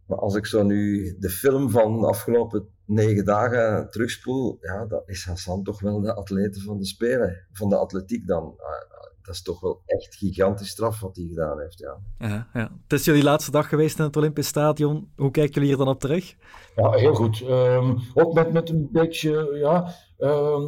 Maar 0.06 0.18
als 0.18 0.36
ik 0.36 0.46
zo 0.46 0.64
nu 0.64 1.16
de 1.20 1.30
film 1.30 1.70
van 1.70 2.00
de 2.00 2.08
afgelopen 2.08 2.68
negen 2.92 3.26
dagen 3.26 3.90
terugspoel, 3.90 4.58
ja, 4.62 4.86
dat 4.86 5.04
is 5.06 5.26
Hassan 5.26 5.64
toch 5.64 5.82
wel 5.82 6.02
de 6.02 6.14
atlete 6.14 6.62
van 6.62 6.78
de 6.78 6.86
Spelen, 6.86 7.48
van 7.52 7.70
de 7.70 7.78
atletiek 7.78 8.28
dan. 8.28 8.54
Uh, 8.58 9.00
dat 9.22 9.36
is 9.36 9.42
toch 9.42 9.60
wel 9.60 9.82
echt 9.86 10.16
gigantisch 10.16 10.70
straf 10.70 11.00
wat 11.00 11.16
hij 11.16 11.26
gedaan 11.26 11.60
heeft. 11.60 11.80
Ja. 11.80 11.98
Ja, 12.28 12.48
ja. 12.54 12.72
Het 12.84 13.00
is 13.00 13.06
jullie 13.06 13.24
laatste 13.24 13.52
dag 13.52 13.70
geweest 13.70 14.00
in 14.00 14.04
het 14.04 14.18
Olympisch 14.18 14.48
Stadion. 14.48 15.12
Hoe 15.16 15.32
kijken 15.32 15.54
jullie 15.54 15.70
hier 15.70 15.78
dan 15.78 15.88
op 15.88 16.00
terug? 16.00 16.36
Ja, 16.76 16.92
heel 16.92 17.14
goed. 17.14 17.42
Um, 17.42 17.98
ook 18.14 18.34
met, 18.34 18.54
met 18.54 18.70
een 18.70 18.90
beetje, 18.92 19.58
ja, 19.60 19.94
um, 20.18 20.68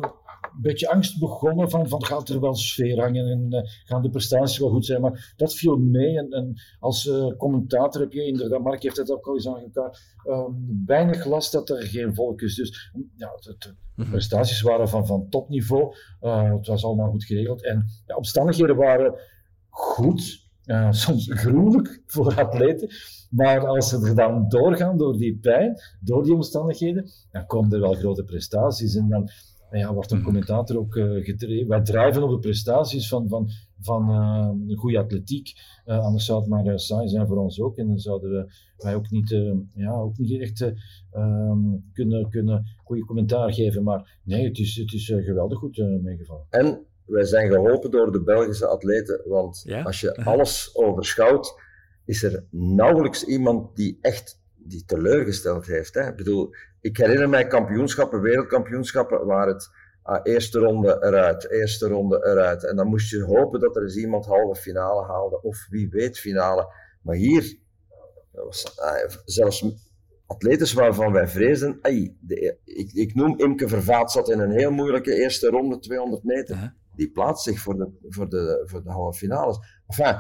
een 0.55 0.61
beetje 0.61 0.89
angst 0.89 1.19
begonnen 1.19 1.69
van, 1.69 1.87
van 1.87 2.05
gaat 2.05 2.29
er 2.29 2.39
wel 2.39 2.55
sfeer 2.55 2.99
hangen 2.99 3.25
en 3.25 3.47
uh, 3.49 3.59
gaan 3.83 4.01
de 4.01 4.09
prestaties 4.09 4.57
wel 4.57 4.69
goed 4.69 4.85
zijn. 4.85 5.01
Maar 5.01 5.33
dat 5.35 5.55
viel 5.55 5.77
mee. 5.77 6.17
En, 6.17 6.29
en 6.29 6.53
als 6.79 7.05
uh, 7.05 7.37
commentator 7.37 8.01
heb 8.01 8.11
je 8.11 8.25
inderdaad, 8.25 8.63
Mark 8.63 8.83
heeft 8.83 8.97
het 8.97 9.11
ook 9.11 9.27
al 9.27 9.33
eens 9.33 9.47
aangekaart, 9.47 9.99
um, 10.27 10.83
weinig 10.85 11.25
last 11.25 11.51
dat 11.51 11.69
er 11.69 11.81
geen 11.81 12.15
volk 12.15 12.41
is. 12.41 12.55
Dus 12.55 12.91
ja, 13.15 13.31
de, 13.39 13.75
de 13.95 14.05
prestaties 14.09 14.61
waren 14.61 14.89
van, 14.89 15.05
van 15.07 15.29
topniveau. 15.29 15.95
Uh, 16.21 16.53
het 16.53 16.67
was 16.67 16.85
allemaal 16.85 17.09
goed 17.09 17.25
geregeld. 17.25 17.63
En 17.63 17.85
de 18.05 18.15
omstandigheden 18.15 18.75
waren 18.75 19.19
goed. 19.69 20.41
Uh, 20.65 20.91
soms 20.91 21.31
gruwelijk 21.33 22.01
voor 22.05 22.35
atleten. 22.35 22.89
Maar 23.29 23.67
als 23.67 23.89
ze 23.89 24.07
er 24.07 24.15
dan 24.15 24.45
doorgaan 24.47 24.97
door 24.97 25.17
die 25.17 25.37
pijn, 25.37 25.81
door 25.99 26.23
die 26.23 26.33
omstandigheden, 26.33 27.11
dan 27.31 27.45
komen 27.45 27.71
er 27.71 27.79
wel 27.79 27.93
grote 27.93 28.23
prestaties. 28.23 28.95
En 28.95 29.09
dan, 29.09 29.29
En 29.73 29.79
ja, 29.79 29.93
wordt 29.93 30.11
een 30.11 30.17
mhm. 30.17 30.25
commentator 30.25 30.77
ook 30.77 30.95
uh, 30.95 31.25
gedreven. 31.25 31.67
Wij 31.67 31.81
drijven 31.81 32.23
op 32.23 32.29
de 32.29 32.39
prestaties 32.39 33.07
van, 33.07 33.27
van, 33.27 33.49
van 33.79 34.09
uh, 34.09 34.77
goede 34.77 34.97
atletiek. 34.97 35.51
Uh, 35.85 35.99
anders 35.99 36.25
zou 36.25 36.39
het 36.39 36.49
maar 36.49 36.79
saai 36.79 37.07
zijn 37.07 37.27
voor 37.27 37.37
ons 37.37 37.61
ook. 37.61 37.77
En 37.77 37.87
dan 37.87 37.99
zouden 37.99 38.51
wij 38.77 38.95
ook 38.95 39.09
niet, 39.09 39.29
ja, 39.75 39.91
ook 39.91 40.17
niet 40.17 40.41
echt 40.41 40.61
ehm, 41.11 41.59
kunnen, 41.93 42.29
kunnen 42.29 42.65
goede 42.83 43.05
commentaar 43.05 43.53
geven. 43.53 43.83
Maar 43.83 44.19
nee, 44.23 44.47
het 44.47 44.57
is, 44.57 44.75
het 44.75 44.93
is 44.93 45.05
geweldig 45.05 45.59
goed 45.59 45.77
meegevallen. 46.01 46.45
En 46.49 46.85
wij 47.05 47.25
zijn 47.25 47.51
geholpen 47.51 47.91
door 47.91 48.11
de 48.11 48.23
Belgische 48.23 48.67
atleten. 48.67 49.21
Want 49.25 49.65
als 49.83 50.01
je 50.01 50.15
alles 50.23 50.75
overschouwt, 50.75 51.61
is 52.05 52.23
er 52.23 52.45
nauwelijks 52.49 53.25
iemand 53.25 53.75
die 53.75 53.97
echt 54.01 54.42
die 54.65 54.85
teleurgesteld 54.85 55.65
heeft. 55.65 55.93
Hè? 55.93 56.07
Ik 56.07 56.15
bedoel, 56.15 56.55
ik 56.81 56.97
herinner 56.97 57.29
mij 57.29 57.47
kampioenschappen, 57.47 58.21
wereldkampioenschappen, 58.21 59.25
waar 59.25 59.47
het 59.47 59.69
ah, 60.03 60.19
eerste 60.23 60.59
ronde 60.59 60.97
eruit, 61.01 61.49
eerste 61.49 61.87
ronde 61.87 62.15
eruit. 62.25 62.65
En 62.65 62.75
dan 62.75 62.87
moest 62.87 63.09
je 63.09 63.23
hopen 63.23 63.59
dat 63.59 63.75
er 63.75 63.83
eens 63.83 63.95
iemand 63.95 64.25
halve 64.25 64.61
finale 64.61 65.03
haalde, 65.05 65.41
of 65.41 65.67
wie 65.69 65.89
weet 65.89 66.19
finale. 66.19 66.73
Maar 67.01 67.15
hier, 67.15 67.57
was, 68.31 68.79
ah, 68.79 69.09
zelfs 69.25 69.65
atletes 70.25 70.73
waarvan 70.73 71.11
wij 71.11 71.27
vrezen, 71.27 71.79
ai, 71.81 72.17
de, 72.19 72.57
ik, 72.63 72.91
ik, 72.91 73.15
noem 73.15 73.39
Imke 73.39 73.67
Vervaat, 73.67 74.11
zat 74.11 74.29
in 74.29 74.39
een 74.39 74.51
heel 74.51 74.71
moeilijke 74.71 75.13
eerste 75.13 75.49
ronde, 75.49 75.79
200 75.79 76.23
meter. 76.23 76.75
Die 76.95 77.11
plaatst 77.11 77.43
zich 77.43 77.59
voor 77.59 77.77
de, 77.77 77.91
voor 78.01 78.29
de, 78.29 78.63
voor 78.65 78.83
de 78.83 78.89
halve 78.89 79.17
finales. 79.17 79.57
Enfin, 79.87 80.17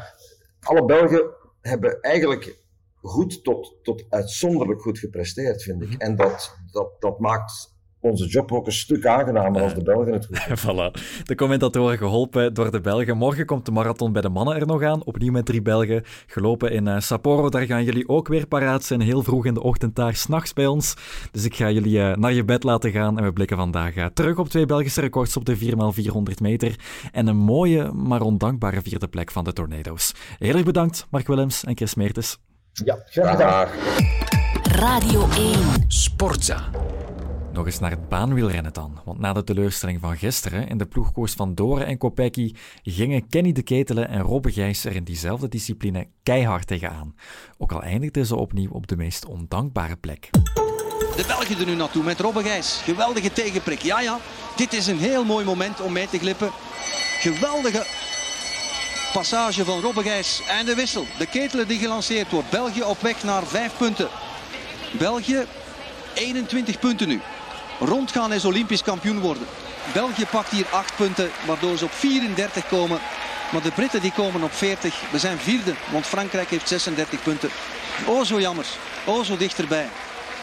alle 0.59 0.85
Belgen 0.85 1.29
hebben 1.61 2.01
eigenlijk 2.01 2.62
goed 3.03 3.43
tot, 3.43 3.75
tot 3.81 4.05
uitzonderlijk 4.09 4.81
goed 4.81 4.99
gepresteerd, 4.99 5.63
vind 5.63 5.81
ik. 5.81 5.89
Mhm. 5.89 5.99
En 5.99 6.15
dat, 6.15 6.57
dat, 6.71 6.91
dat 6.99 7.19
maakt 7.19 7.73
onze 8.03 8.27
job 8.27 8.51
ook 8.51 8.65
een 8.65 8.71
stuk 8.71 9.05
aangenamer 9.05 9.61
als 9.61 9.73
de 9.73 9.83
Belgen 9.83 10.13
het 10.13 10.25
goed 10.25 10.61
voilà. 10.65 10.91
De 11.23 11.35
commentatoren 11.35 11.97
geholpen 11.97 12.53
door 12.53 12.71
de 12.71 12.81
Belgen. 12.81 13.17
Morgen 13.17 13.45
komt 13.45 13.65
de 13.65 13.71
marathon 13.71 14.11
bij 14.11 14.21
de 14.21 14.29
mannen 14.29 14.55
er 14.55 14.65
nog 14.65 14.83
aan. 14.83 15.05
Opnieuw 15.05 15.31
met 15.31 15.45
drie 15.45 15.61
Belgen. 15.61 16.03
Gelopen 16.27 16.71
in 16.71 16.87
uh, 16.87 16.99
Sapporo. 16.99 17.49
Daar 17.49 17.65
gaan 17.65 17.83
jullie 17.83 18.09
ook 18.09 18.27
weer 18.27 18.47
paraat 18.47 18.83
zijn. 18.83 19.01
Heel 19.01 19.23
vroeg 19.23 19.45
in 19.45 19.53
de 19.53 19.63
ochtend 19.63 19.95
daar, 19.95 20.15
s'nachts 20.15 20.53
bij 20.53 20.67
ons. 20.67 20.95
Dus 21.31 21.45
ik 21.45 21.55
ga 21.55 21.69
jullie 21.69 21.97
uh, 21.97 22.15
naar 22.15 22.33
je 22.33 22.45
bed 22.45 22.63
laten 22.63 22.91
gaan. 22.91 23.17
En 23.17 23.23
we 23.23 23.33
blikken 23.33 23.57
vandaag 23.57 23.95
uh, 23.95 24.05
terug 24.05 24.37
op 24.37 24.49
twee 24.49 24.65
Belgische 24.65 25.01
records 25.01 25.37
op 25.37 25.45
de 25.45 25.57
4x400 25.57 26.41
meter. 26.41 26.75
En 27.11 27.27
een 27.27 27.37
mooie, 27.37 27.91
maar 27.91 28.21
ondankbare 28.21 28.81
vierde 28.81 29.07
plek 29.07 29.31
van 29.31 29.43
de 29.43 29.53
Tornado's. 29.53 30.13
Heel 30.37 30.55
erg 30.55 30.63
bedankt, 30.63 31.07
Mark 31.09 31.27
Willems 31.27 31.63
en 31.63 31.75
Chris 31.75 31.95
Meertes. 31.95 32.37
Ja, 32.73 32.97
graag 33.05 33.31
gedaan. 33.31 33.67
Radio 34.63 35.29
1. 35.29 35.55
Sportza. 35.87 36.69
Nog 37.51 37.65
eens 37.65 37.79
naar 37.79 37.91
het 37.91 38.09
baanwielrennen 38.09 38.73
dan. 38.73 39.01
Want 39.05 39.19
na 39.19 39.33
de 39.33 39.43
teleurstelling 39.43 39.99
van 40.01 40.17
gisteren 40.17 40.67
in 40.67 40.77
de 40.77 40.85
ploegkoers 40.85 41.33
van 41.33 41.55
Doren 41.55 41.85
en 41.85 41.97
Kopecky 41.97 42.53
gingen 42.83 43.27
Kenny 43.27 43.51
de 43.51 43.61
Ketelen 43.61 44.07
en 44.07 44.21
Robbe 44.21 44.51
Gijs 44.51 44.85
er 44.85 44.95
in 44.95 45.03
diezelfde 45.03 45.47
discipline 45.47 46.07
keihard 46.23 46.67
tegenaan. 46.67 47.15
Ook 47.57 47.71
al 47.71 47.81
eindigden 47.81 48.25
ze 48.25 48.35
opnieuw 48.35 48.71
op 48.71 48.87
de 48.87 48.95
meest 48.95 49.25
ondankbare 49.25 49.95
plek. 49.95 50.29
De 51.15 51.23
Belgen 51.27 51.59
er 51.59 51.65
nu 51.65 51.75
naartoe 51.75 52.03
met 52.03 52.19
Robbe 52.19 52.43
Gijs. 52.43 52.81
Geweldige 52.83 53.33
tegenprik. 53.33 53.79
Ja, 53.79 54.01
ja, 54.01 54.19
dit 54.55 54.73
is 54.73 54.87
een 54.87 54.99
heel 54.99 55.25
mooi 55.25 55.45
moment 55.45 55.81
om 55.81 55.91
mee 55.91 56.07
te 56.07 56.17
glippen. 56.17 56.51
Geweldige 57.19 57.85
passage 59.13 59.65
van 59.65 59.81
Robbe 59.81 60.01
Gijs 60.01 60.41
en 60.47 60.65
de 60.65 60.75
wissel. 60.75 61.07
De 61.17 61.25
ketelen 61.25 61.67
die 61.67 61.79
gelanceerd 61.79 62.31
wordt. 62.31 62.49
België 62.49 62.83
op 62.83 63.01
weg 63.01 63.23
naar 63.23 63.43
vijf 63.45 63.71
punten. 63.77 64.09
België 64.91 65.45
21 66.13 66.79
punten 66.79 67.07
nu. 67.07 67.21
Rondgaan 67.79 68.33
is 68.33 68.45
Olympisch 68.45 68.83
kampioen 68.83 69.19
worden. 69.19 69.47
België 69.93 70.25
pakt 70.25 70.49
hier 70.49 70.65
8 70.69 70.95
punten, 70.95 71.31
waardoor 71.45 71.77
ze 71.77 71.85
op 71.85 71.91
34 71.91 72.67
komen. 72.67 72.99
Maar 73.51 73.61
de 73.61 73.71
Britten 73.71 74.01
die 74.01 74.11
komen 74.11 74.43
op 74.43 74.53
40. 74.53 75.01
We 75.11 75.19
zijn 75.19 75.37
vierde, 75.37 75.73
want 75.91 76.05
Frankrijk 76.05 76.49
heeft 76.49 76.67
36 76.67 77.23
punten. 77.23 77.49
Oh 78.05 78.25
zo 78.25 78.39
jammer, 78.39 78.65
oh 79.05 79.23
zo 79.23 79.37
dichterbij. 79.37 79.89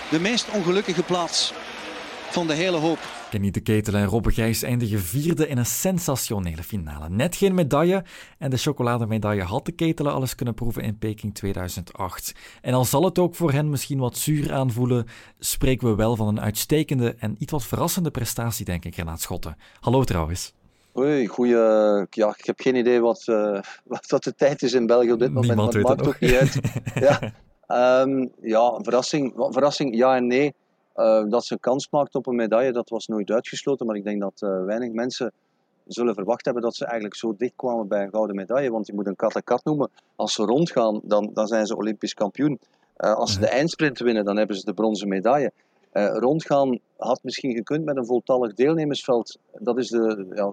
De 0.08 0.20
meest 0.20 0.48
ongelukkige 0.50 1.02
plaats 1.02 1.52
van 2.30 2.46
de 2.46 2.54
hele 2.54 2.76
hoop. 2.76 2.98
Kenny 3.30 3.50
de 3.50 3.60
Ketel 3.60 3.94
en 3.94 4.04
Robbe 4.04 4.30
Gijs 4.30 4.62
eindigen 4.62 4.98
vierde 4.98 5.48
in 5.48 5.58
een 5.58 5.66
sensationele 5.66 6.62
finale. 6.62 7.08
Net 7.08 7.36
geen 7.36 7.54
medaille 7.54 8.04
en 8.38 8.50
de 8.50 8.56
chocolademedaille 8.56 9.42
had 9.42 9.66
de 9.66 9.72
Ketelen 9.72 10.12
alles 10.12 10.34
kunnen 10.34 10.54
proeven 10.54 10.82
in 10.82 10.98
Peking 10.98 11.34
2008. 11.34 12.34
En 12.60 12.74
al 12.74 12.84
zal 12.84 13.04
het 13.04 13.18
ook 13.18 13.34
voor 13.34 13.52
hen 13.52 13.70
misschien 13.70 13.98
wat 13.98 14.16
zuur 14.16 14.52
aanvoelen, 14.52 15.06
spreken 15.38 15.88
we 15.88 15.94
wel 15.94 16.16
van 16.16 16.28
een 16.28 16.40
uitstekende 16.40 17.14
en 17.18 17.36
iets 17.38 17.52
wat 17.52 17.64
verrassende 17.64 18.10
prestatie, 18.10 18.64
denk 18.64 18.84
ik, 18.84 18.96
Renaat 18.96 19.20
Schotten. 19.20 19.56
Hallo 19.80 20.04
trouwens. 20.04 20.54
Hoi, 20.92 21.26
goeie. 21.26 21.56
Ja, 22.10 22.34
ik 22.38 22.44
heb 22.44 22.60
geen 22.60 22.76
idee 22.76 23.00
wat, 23.00 23.24
uh, 23.26 23.60
wat 23.84 24.22
de 24.22 24.34
tijd 24.34 24.62
is 24.62 24.72
in 24.72 24.86
België 24.86 25.12
op 25.12 25.18
dit 25.18 25.32
moment, 25.32 25.46
Niemand 25.46 25.72
maar 25.72 25.82
het 25.82 25.98
maakt 25.98 26.08
ook 26.08 26.20
niet 26.20 26.34
uit. 26.34 26.60
ja. 27.08 27.32
Um, 28.02 28.30
ja, 28.40 28.78
verrassing, 28.82 29.32
verrassing 29.36 29.96
ja 29.96 30.16
en 30.16 30.26
nee. 30.26 30.54
Uh, 31.00 31.30
dat 31.30 31.44
ze 31.44 31.52
een 31.52 31.60
kans 31.60 31.90
maakt 31.90 32.14
op 32.14 32.26
een 32.26 32.34
medaille, 32.34 32.72
dat 32.72 32.88
was 32.88 33.06
nooit 33.06 33.30
uitgesloten. 33.30 33.86
Maar 33.86 33.96
ik 33.96 34.04
denk 34.04 34.20
dat 34.20 34.40
uh, 34.44 34.64
weinig 34.64 34.92
mensen 34.92 35.32
zullen 35.86 36.14
verwacht 36.14 36.44
hebben 36.44 36.62
dat 36.62 36.74
ze 36.74 36.84
eigenlijk 36.84 37.14
zo 37.14 37.34
dicht 37.36 37.52
kwamen 37.56 37.88
bij 37.88 38.02
een 38.02 38.10
gouden 38.10 38.36
medaille. 38.36 38.70
Want 38.70 38.86
je 38.86 38.94
moet 38.94 39.06
een 39.06 39.16
kat 39.16 39.44
kat 39.44 39.64
noemen. 39.64 39.90
Als 40.16 40.34
ze 40.34 40.44
rondgaan, 40.44 41.00
dan, 41.02 41.30
dan 41.34 41.46
zijn 41.46 41.66
ze 41.66 41.76
Olympisch 41.76 42.14
kampioen. 42.14 42.58
Uh, 42.98 43.14
als 43.14 43.32
ze 43.32 43.40
de 43.40 43.48
eindsprint 43.48 43.98
winnen, 43.98 44.24
dan 44.24 44.36
hebben 44.36 44.56
ze 44.56 44.64
de 44.64 44.74
bronzen 44.74 45.08
medaille. 45.08 45.52
rondgaan 45.92 46.78
had 46.96 47.20
misschien 47.22 47.54
gekund 47.54 47.84
met 47.84 47.96
een 47.96 48.06
voltallig 48.06 48.54
deelnemersveld. 48.54 49.38
Dat 49.58 49.78
is 49.78 49.88
de, 49.88 50.26
ja, 50.34 50.52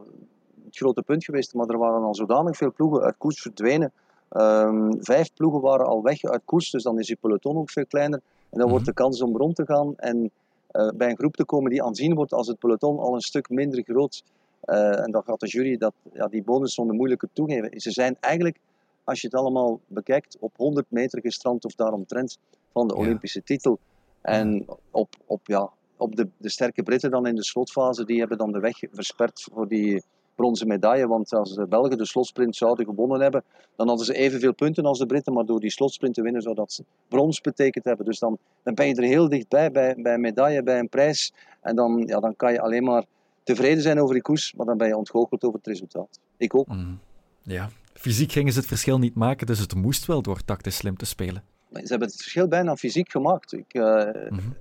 het 0.66 0.78
grote 0.78 1.02
punt 1.02 1.24
geweest. 1.24 1.54
Maar 1.54 1.68
er 1.68 1.78
waren 1.78 2.04
al 2.04 2.16
zodanig 2.16 2.58
veel 2.58 2.72
ploegen 2.72 3.02
uit 3.02 3.16
koers 3.18 3.42
verdwenen. 3.42 3.92
Um, 4.32 5.04
vijf 5.04 5.34
ploegen 5.34 5.62
waren 5.62 5.86
al 5.86 6.02
weg 6.02 6.24
uit 6.24 6.42
koers, 6.46 6.72
dus 6.72 6.84
dan 6.84 7.00
is 7.00 7.08
je 7.08 7.18
peloton 7.22 7.58
ook 7.58 7.70
veel 7.70 7.86
kleiner. 7.86 8.22
En 8.50 8.60
dan 8.60 8.70
wordt 8.70 8.86
mhm. 8.86 8.94
de 8.94 9.02
kans 9.02 9.22
om 9.22 9.38
rond 9.38 9.56
te 9.56 9.66
gaan 9.66 9.94
en 9.96 10.32
uh, 10.72 10.90
bij 10.96 11.10
een 11.10 11.18
groep 11.18 11.36
te 11.36 11.46
komen 11.46 11.72
die 11.72 11.84
aanzien 11.84 12.16
wordt 12.16 12.34
als 12.34 12.48
het 12.48 12.60
peloton 12.60 13.00
al 13.00 13.14
een 13.14 13.22
stuk 13.22 13.50
minder 13.50 13.84
groot. 13.84 14.24
Uh, 14.66 15.00
en 15.00 15.12
dan 15.12 15.24
gaat 15.24 15.40
de 15.40 15.48
jury 15.48 15.78
dat, 15.78 15.94
ja, 16.14 16.28
die 16.28 16.44
bonus 16.44 16.74
zonder 16.74 16.96
moeilijker 16.96 17.30
toegeven. 17.34 17.80
Ze 17.80 17.92
zijn 17.92 18.18
eigenlijk, 18.20 18.58
als 19.04 19.22
je 19.22 19.28
het 19.28 19.36
allemaal 19.36 19.80
bekijkt, 19.88 20.38
op 20.40 20.58
100 20.58 20.86
meter 20.90 21.22
gestrand 21.22 21.66
of 21.66 21.76
daaromtrent 21.76 22.38
van 22.72 22.88
de 22.88 22.96
Olympische 22.96 23.44
titel. 23.44 23.80
En 24.22 24.66
op, 24.92 25.16
op, 25.26 25.40
ja, 25.44 25.70
op 25.98 26.16
de, 26.16 26.28
de 26.38 26.50
sterke 26.50 26.84
Britten 26.84 27.12
dan 27.12 27.28
in 27.28 27.36
de 27.36 27.44
slotfase, 27.44 28.06
die 28.06 28.20
hebben 28.20 28.38
dan 28.38 28.52
de 28.52 28.60
weg 28.60 28.78
versperd 28.92 29.48
voor 29.54 29.68
die 29.68 30.04
bronzen 30.38 30.68
medaille. 30.68 31.08
Want 31.08 31.34
als 31.34 31.56
de 31.56 31.68
Belgen 31.68 31.98
de 31.98 32.06
slotsprint 32.06 32.56
zouden 32.56 32.86
gewonnen 32.86 33.22
hebben, 33.22 33.44
dan 33.76 33.88
hadden 33.88 34.06
ze 34.06 34.14
evenveel 34.14 34.54
punten 34.54 34.86
als 34.86 35.00
de 35.00 35.06
Britten. 35.06 35.34
Maar 35.34 35.46
door 35.46 35.60
die 35.60 35.72
slotsprint 35.72 36.14
te 36.14 36.22
winnen 36.22 36.42
zou 36.42 36.56
dat 36.56 36.84
brons 37.08 37.42
betekend 37.42 37.86
hebben. 37.86 38.06
Dus 38.06 38.20
dan, 38.20 38.38
dan 38.64 38.74
ben 38.74 38.88
je 38.88 38.96
er 38.96 39.04
heel 39.04 39.30
dichtbij 39.30 39.72
bij, 39.72 39.96
bij 39.98 40.14
een 40.14 40.22
medaille, 40.22 40.64
bij 40.64 40.80
een 40.80 40.90
prijs. 40.90 41.34
En 41.62 41.76
dan, 41.76 42.04
ja, 42.06 42.20
dan 42.20 42.36
kan 42.36 42.52
je 42.52 42.62
alleen 42.62 42.84
maar 42.84 43.04
tevreden 43.44 43.82
zijn 43.82 44.00
over 44.00 44.14
die 44.14 44.24
koers, 44.24 44.54
maar 44.54 44.66
dan 44.66 44.78
ben 44.78 44.88
je 44.88 44.98
ontgoocheld 44.98 45.44
over 45.44 45.58
het 45.58 45.68
resultaat. 45.68 46.20
Ik 46.38 46.56
ook. 46.56 46.68
Mm. 46.68 47.00
Ja, 47.42 47.70
fysiek 47.94 48.32
gingen 48.32 48.54
ze 48.54 48.60
het 48.60 48.68
verschil 48.68 49.00
niet 49.00 49.16
maken, 49.16 49.48
dus 49.48 49.60
het 49.60 49.76
moest 49.76 50.06
wel 50.06 50.22
door 50.22 50.44
tactisch 50.46 50.76
slim 50.76 50.98
te 50.98 51.06
spelen. 51.06 51.44
Ze 51.72 51.88
hebben 51.88 52.08
het 52.08 52.18
verschil 52.18 52.48
bijna 52.48 52.76
fysiek 52.76 53.12
gemaakt. 53.12 53.54
Ik, 53.54 53.74
uh, 53.74 54.04
mm 54.30 54.56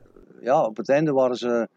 ja, 0.47 0.65
op 0.65 0.77
het 0.77 0.89
einde 0.89 1.13
waren 1.13 1.37
ze 1.37 1.69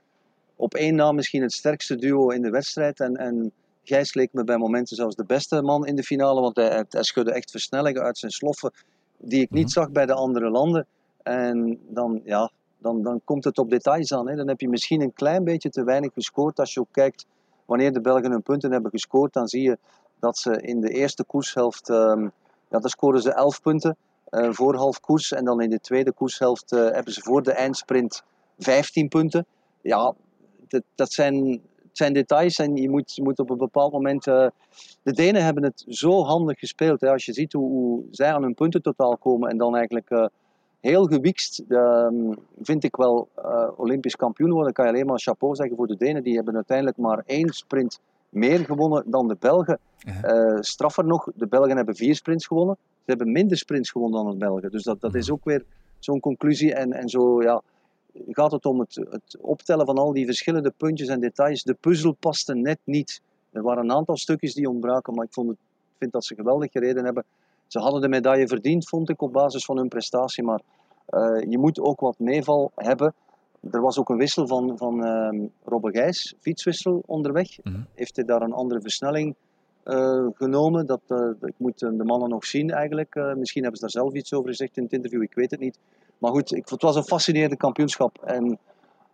op 0.56 0.74
één 0.74 0.96
na 0.96 1.12
misschien 1.12 1.42
het 1.42 1.54
sterkste 1.54 1.96
duo 1.96 2.30
in 2.30 2.42
de 2.42 2.50
wedstrijd. 2.50 3.00
En, 3.00 3.16
en 3.16 3.52
Gijs 3.90 4.14
leek 4.14 4.34
me 4.34 4.44
bij 4.44 4.58
momenten 4.58 4.96
zelfs 4.96 5.16
de 5.16 5.26
beste 5.26 5.62
man 5.62 5.86
in 5.86 5.96
de 5.96 6.04
finale, 6.04 6.42
want 6.42 6.56
hij, 6.56 6.86
hij 6.90 7.04
schudde 7.04 7.32
echt 7.32 7.52
versnellingen 7.52 8.02
uit 8.02 8.18
zijn 8.18 8.32
sloffen 8.32 8.72
die 9.18 9.42
ik 9.42 9.50
niet 9.50 9.64
mhm. 9.64 9.72
zag 9.72 9.92
bij 9.92 10.06
de 10.06 10.14
andere 10.14 10.50
landen. 10.50 10.86
En 11.24 11.80
dan, 11.88 12.22
ja, 12.24 12.52
dan, 12.78 13.04
dan 13.04 13.22
komt 13.24 13.44
het 13.44 13.58
op 13.58 13.70
details 13.70 14.14
aan. 14.14 14.28
Hè. 14.28 14.36
Dan 14.36 14.48
heb 14.48 14.60
je 14.60 14.70
misschien 14.70 15.02
een 15.02 15.14
klein 15.14 15.44
beetje 15.44 15.70
te 15.70 15.84
weinig 15.84 16.14
gescoord. 16.14 16.60
Als 16.60 16.74
je 16.74 16.80
ook 16.80 16.92
kijkt 16.92 17.26
wanneer 17.66 17.94
de 17.94 18.02
Belgen 18.02 18.32
hun 18.32 18.44
punten 18.44 18.72
hebben 18.72 18.92
gescoord, 18.92 19.34
dan 19.34 19.48
zie 19.48 19.62
je 19.62 19.78
dat 20.20 20.38
ze 20.38 20.62
in 20.62 20.82
de 20.82 20.90
eerste 20.90 21.24
koershelft, 21.24 21.90
um, 21.90 22.32
ja, 22.70 22.80
dan 22.80 22.90
scoren 22.90 23.22
ze 23.22 23.34
11 23.34 23.62
punten 23.62 23.98
uh, 24.30 24.50
voor 24.52 24.76
half 24.76 25.00
koers. 25.00 25.32
En 25.32 25.46
dan 25.46 25.62
in 25.62 25.70
de 25.70 25.80
tweede 25.80 26.12
koershelft 26.12 26.72
uh, 26.72 26.80
hebben 26.80 27.14
ze 27.14 27.22
voor 27.22 27.44
de 27.44 27.52
eindsprint 27.52 28.24
15 28.58 29.08
punten. 29.08 29.46
Ja, 29.82 30.14
dat, 30.68 30.84
dat 30.96 31.12
zijn 31.12 31.62
zijn 32.00 32.14
details 32.14 32.60
en 32.60 32.76
je 32.76 32.90
moet, 32.90 33.16
je 33.16 33.24
moet 33.24 33.40
op 33.40 33.50
een 33.50 33.58
bepaald 33.58 33.92
moment. 33.92 34.28
Uh, 34.28 34.48
de 35.04 35.14
Denen 35.14 35.44
hebben 35.44 35.64
het 35.64 35.86
zo 35.88 36.24
handig 36.24 36.60
gespeeld. 36.60 37.02
Hè. 37.02 37.10
Als 37.12 37.26
je 37.26 37.34
ziet 37.34 37.54
hoe, 37.54 37.70
hoe, 37.70 38.04
zij 38.12 38.34
aan 38.34 38.44
hun 38.44 38.54
punten 38.54 38.82
totaal 38.82 39.18
komen 39.18 39.50
en 39.50 39.58
dan 39.58 39.76
eigenlijk 39.76 40.10
uh, 40.10 40.26
heel 40.80 41.06
gewikst, 41.06 41.64
uh, 41.68 42.08
vind 42.62 42.84
ik 42.84 42.96
wel, 42.96 43.28
uh, 43.38 43.70
Olympisch 43.76 44.16
kampioen 44.16 44.52
worden. 44.52 44.74
kan 44.74 44.86
je 44.86 44.92
alleen 44.92 45.06
maar 45.06 45.20
chapeau 45.20 45.56
zeggen 45.56 45.76
voor 45.76 45.88
de 45.88 45.98
Denen. 45.98 46.24
Die 46.24 46.36
hebben 46.36 46.56
uiteindelijk 46.56 46.98
maar 46.98 47.24
één 47.26 47.50
sprint 47.50 48.00
meer 48.30 48.60
gewonnen 48.60 49.04
dan 49.06 49.28
de 49.28 49.38
Belgen. 49.40 49.80
Straffer 50.60 51.06
nog, 51.06 51.28
de 51.36 51.48
Belgen 51.48 51.76
hebben 51.76 51.96
vier 51.96 52.16
sprints 52.16 52.48
gewonnen. 52.48 52.78
Ze 52.80 53.04
hebben 53.06 53.32
minder 53.32 53.58
sprints 53.58 53.92
gewonnen 53.92 54.24
dan 54.24 54.32
de 54.32 54.38
Belgen. 54.38 54.72
Dus 54.72 54.84
dat, 54.84 55.02
dat 55.02 55.16
is 55.16 55.26
mhm. 55.26 55.34
ook 55.34 55.44
weer 55.44 55.64
zo'n 56.00 56.20
conclusie 56.20 56.74
en, 56.74 56.94
en 56.94 57.10
zo, 57.10 57.42
ja 57.42 57.62
gaat 58.14 58.52
het 58.52 58.66
om 58.66 58.80
het, 58.80 58.96
het 58.96 59.38
optellen 59.42 59.86
van 59.86 59.98
al 59.98 60.14
die 60.14 60.26
verschillende 60.26 60.74
puntjes 60.78 61.08
en 61.08 61.20
details. 61.20 61.64
De 61.64 61.74
puzzel 61.74 62.12
paste 62.12 62.56
net 62.56 62.80
niet. 62.84 63.22
Er 63.52 63.62
waren 63.62 63.84
een 63.84 63.92
aantal 63.92 64.18
stukjes 64.18 64.54
die 64.54 64.70
ontbraken, 64.70 65.14
maar 65.14 65.26
ik 65.26 65.34
vond 65.34 65.50
het, 65.50 65.58
vind 65.98 66.12
dat 66.12 66.26
ze 66.26 66.36
geweldig 66.36 66.72
gereden 66.72 67.06
hebben. 67.06 67.26
Ze 67.68 67.80
hadden 67.80 68.02
de 68.02 68.10
medaille 68.10 68.48
verdiend, 68.48 68.90
vond 68.90 69.10
ik, 69.10 69.22
op 69.22 69.34
basis 69.34 69.66
van 69.66 69.78
hun 69.78 69.88
prestatie. 69.88 70.44
Maar 70.44 70.62
uh, 71.10 71.42
je 71.50 71.58
moet 71.58 71.80
ook 71.80 72.00
wat 72.00 72.20
meeval 72.20 72.72
hebben. 72.76 73.14
Er 73.72 73.82
was 73.82 74.00
ook 74.00 74.10
een 74.10 74.18
wissel 74.18 74.48
van, 74.48 74.78
van 74.78 75.06
uh, 75.06 75.48
Robbe 75.64 75.92
Gijs, 75.92 76.36
fietswissel 76.40 77.04
onderweg. 77.06 77.64
Mm 77.64 77.74
-hmm. 77.74 77.86
Heeft 77.94 78.16
hij 78.16 78.26
daar 78.26 78.42
een 78.42 78.54
andere 78.54 78.82
versnelling 78.82 79.36
uh, 79.86 80.28
genomen? 80.34 80.86
Dat, 80.86 81.02
uh, 81.08 81.30
ik 81.42 81.54
moet 81.58 81.80
de 81.80 82.04
mannen 82.04 82.30
nog 82.30 82.46
zien 82.46 82.72
eigenlijk. 82.72 83.16
misschien 83.36 83.62
hebben 83.62 83.80
ze 83.80 83.86
daar 83.86 84.04
zelf 84.04 84.14
iets 84.14 84.34
over 84.34 84.50
gezegd 84.50 84.78
in 84.78 84.84
het 84.84 84.94
interview, 84.94 85.22
ik 85.22 85.34
weet 85.34 85.52
het 85.52 85.60
niet. 85.60 85.80
Maar 86.18 86.32
goed, 86.32 86.56
ik, 86.56 86.70
het 86.70 86.82
was 86.82 86.96
een 86.96 87.04
fascinerende 87.04 87.58
kampioenschap. 87.58 88.24
En 88.24 88.60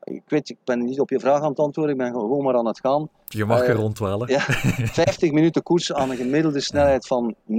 ik 0.06 0.24
weet, 0.28 0.50
ik 0.50 0.58
ben 0.64 0.86
niet 0.86 1.00
op 1.00 1.10
je 1.10 1.20
vraag 1.20 1.42
aan 1.42 1.50
het 1.50 1.60
antwoorden, 1.60 1.94
ik 1.96 2.02
ben 2.02 2.12
gewoon 2.12 2.44
maar 2.44 2.56
aan 2.56 2.66
het 2.66 2.80
gaan. 2.80 3.10
Je 3.26 3.46
mag 3.46 3.68
er 3.68 3.76
rondwalen. 3.76 4.28
Ja, 4.30 4.40
50 5.06 5.32
minuten 5.32 5.64
koers 5.64 5.94
aan 5.94 6.10
een 6.10 6.18
gemiddelde 6.18 6.60
snelheid 6.60 7.08
van 7.08 7.36
59,69 7.52 7.56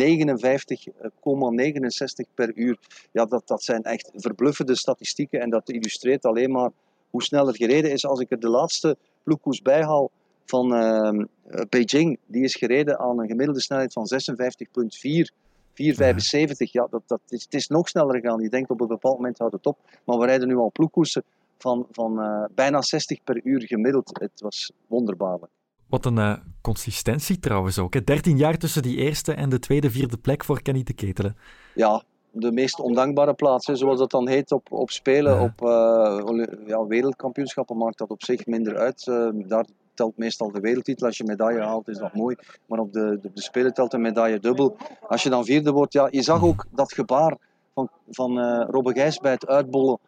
per 2.34 2.54
uur. 2.54 2.78
Ja, 3.12 3.24
dat, 3.24 3.42
dat 3.46 3.62
zijn 3.62 3.82
echt 3.82 4.10
verbluffende 4.14 4.76
statistieken 4.76 5.40
en 5.40 5.50
dat 5.50 5.68
illustreert 5.68 6.24
alleen 6.24 6.50
maar 6.50 6.70
hoe 7.10 7.22
snel 7.22 7.48
er 7.48 7.56
gereden 7.56 7.90
is. 7.90 8.06
Als 8.06 8.20
ik 8.20 8.30
er 8.30 8.40
de 8.40 8.48
laatste 8.48 8.96
ploegkoers 9.22 9.62
bijhaal 9.62 10.10
van 10.46 10.74
uh, 10.74 11.24
Beijing, 11.68 12.18
die 12.26 12.42
is 12.42 12.54
gereden 12.54 12.98
aan 12.98 13.20
een 13.20 13.28
gemiddelde 13.28 13.60
snelheid 13.60 13.92
van 13.92 14.08
56,4 14.14 15.44
4,75. 15.76 16.70
Ja, 16.70 16.86
dat, 16.90 17.02
dat 17.06 17.20
is, 17.28 17.42
het 17.42 17.54
is 17.54 17.68
nog 17.68 17.88
sneller 17.88 18.14
gegaan. 18.14 18.42
Je 18.42 18.48
denkt 18.48 18.70
op 18.70 18.80
een 18.80 18.86
bepaald 18.86 19.16
moment 19.16 19.38
houdt 19.38 19.54
het 19.54 19.66
op. 19.66 19.78
Maar 20.04 20.18
we 20.18 20.26
rijden 20.26 20.48
nu 20.48 20.56
al 20.56 20.70
ploegkoersen 20.72 21.22
van, 21.58 21.86
van 21.90 22.20
uh, 22.20 22.44
bijna 22.54 22.82
60 22.82 23.22
per 23.24 23.40
uur 23.44 23.62
gemiddeld. 23.66 24.18
Het 24.20 24.40
was 24.40 24.72
wonderbaarlijk. 24.86 25.52
Wat 25.86 26.04
een 26.04 26.16
uh, 26.16 26.36
consistentie 26.60 27.38
trouwens 27.38 27.78
ook. 27.78 27.94
Hè? 27.94 28.04
13 28.04 28.36
jaar 28.36 28.58
tussen 28.58 28.82
die 28.82 28.96
eerste 28.96 29.32
en 29.34 29.48
de 29.48 29.58
tweede, 29.58 29.90
vierde 29.90 30.16
plek 30.16 30.44
voor 30.44 30.62
Kenny 30.62 30.82
de 30.82 30.94
Ketelen. 30.94 31.36
Ja, 31.74 32.02
de 32.30 32.52
meest 32.52 32.80
ondankbare 32.80 33.34
plaats, 33.34 33.66
hè, 33.66 33.76
zoals 33.76 33.98
dat 33.98 34.10
dan 34.10 34.28
heet 34.28 34.52
op, 34.52 34.72
op 34.72 34.90
Spelen. 34.90 35.34
Ja. 35.34 35.42
Op 35.42 35.62
uh, 35.62 36.44
ja, 36.66 36.86
wereldkampioenschappen 36.86 37.76
maakt 37.76 37.98
dat 37.98 38.10
op 38.10 38.24
zich 38.24 38.46
minder 38.46 38.76
uit. 38.76 39.04
daar 39.34 39.66
telt 39.96 40.16
meestal 40.16 40.50
de 40.50 40.60
wereldtitel. 40.60 41.06
Als 41.06 41.16
je 41.16 41.24
medaille 41.24 41.60
haalt, 41.60 41.88
is 41.88 41.98
dat 41.98 42.14
mooi. 42.14 42.36
Maar 42.66 42.78
op 42.78 42.92
de, 42.92 43.18
de, 43.22 43.30
de 43.34 43.42
Spelen 43.42 43.74
telt 43.74 43.92
een 43.92 44.00
medaille 44.00 44.38
dubbel. 44.38 44.76
Als 45.00 45.22
je 45.22 45.30
dan 45.30 45.44
vierde 45.44 45.72
wordt, 45.72 45.92
ja, 45.92 46.08
je 46.10 46.22
zag 46.22 46.42
ook 46.42 46.66
dat 46.70 46.92
gebaar 46.92 47.36
van, 47.74 47.88
van 48.10 48.38
uh, 48.38 48.64
Robbe 48.70 48.92
Gijs 48.92 49.18
bij 49.18 49.32
het 49.32 49.46
uitbollen. 49.46 49.98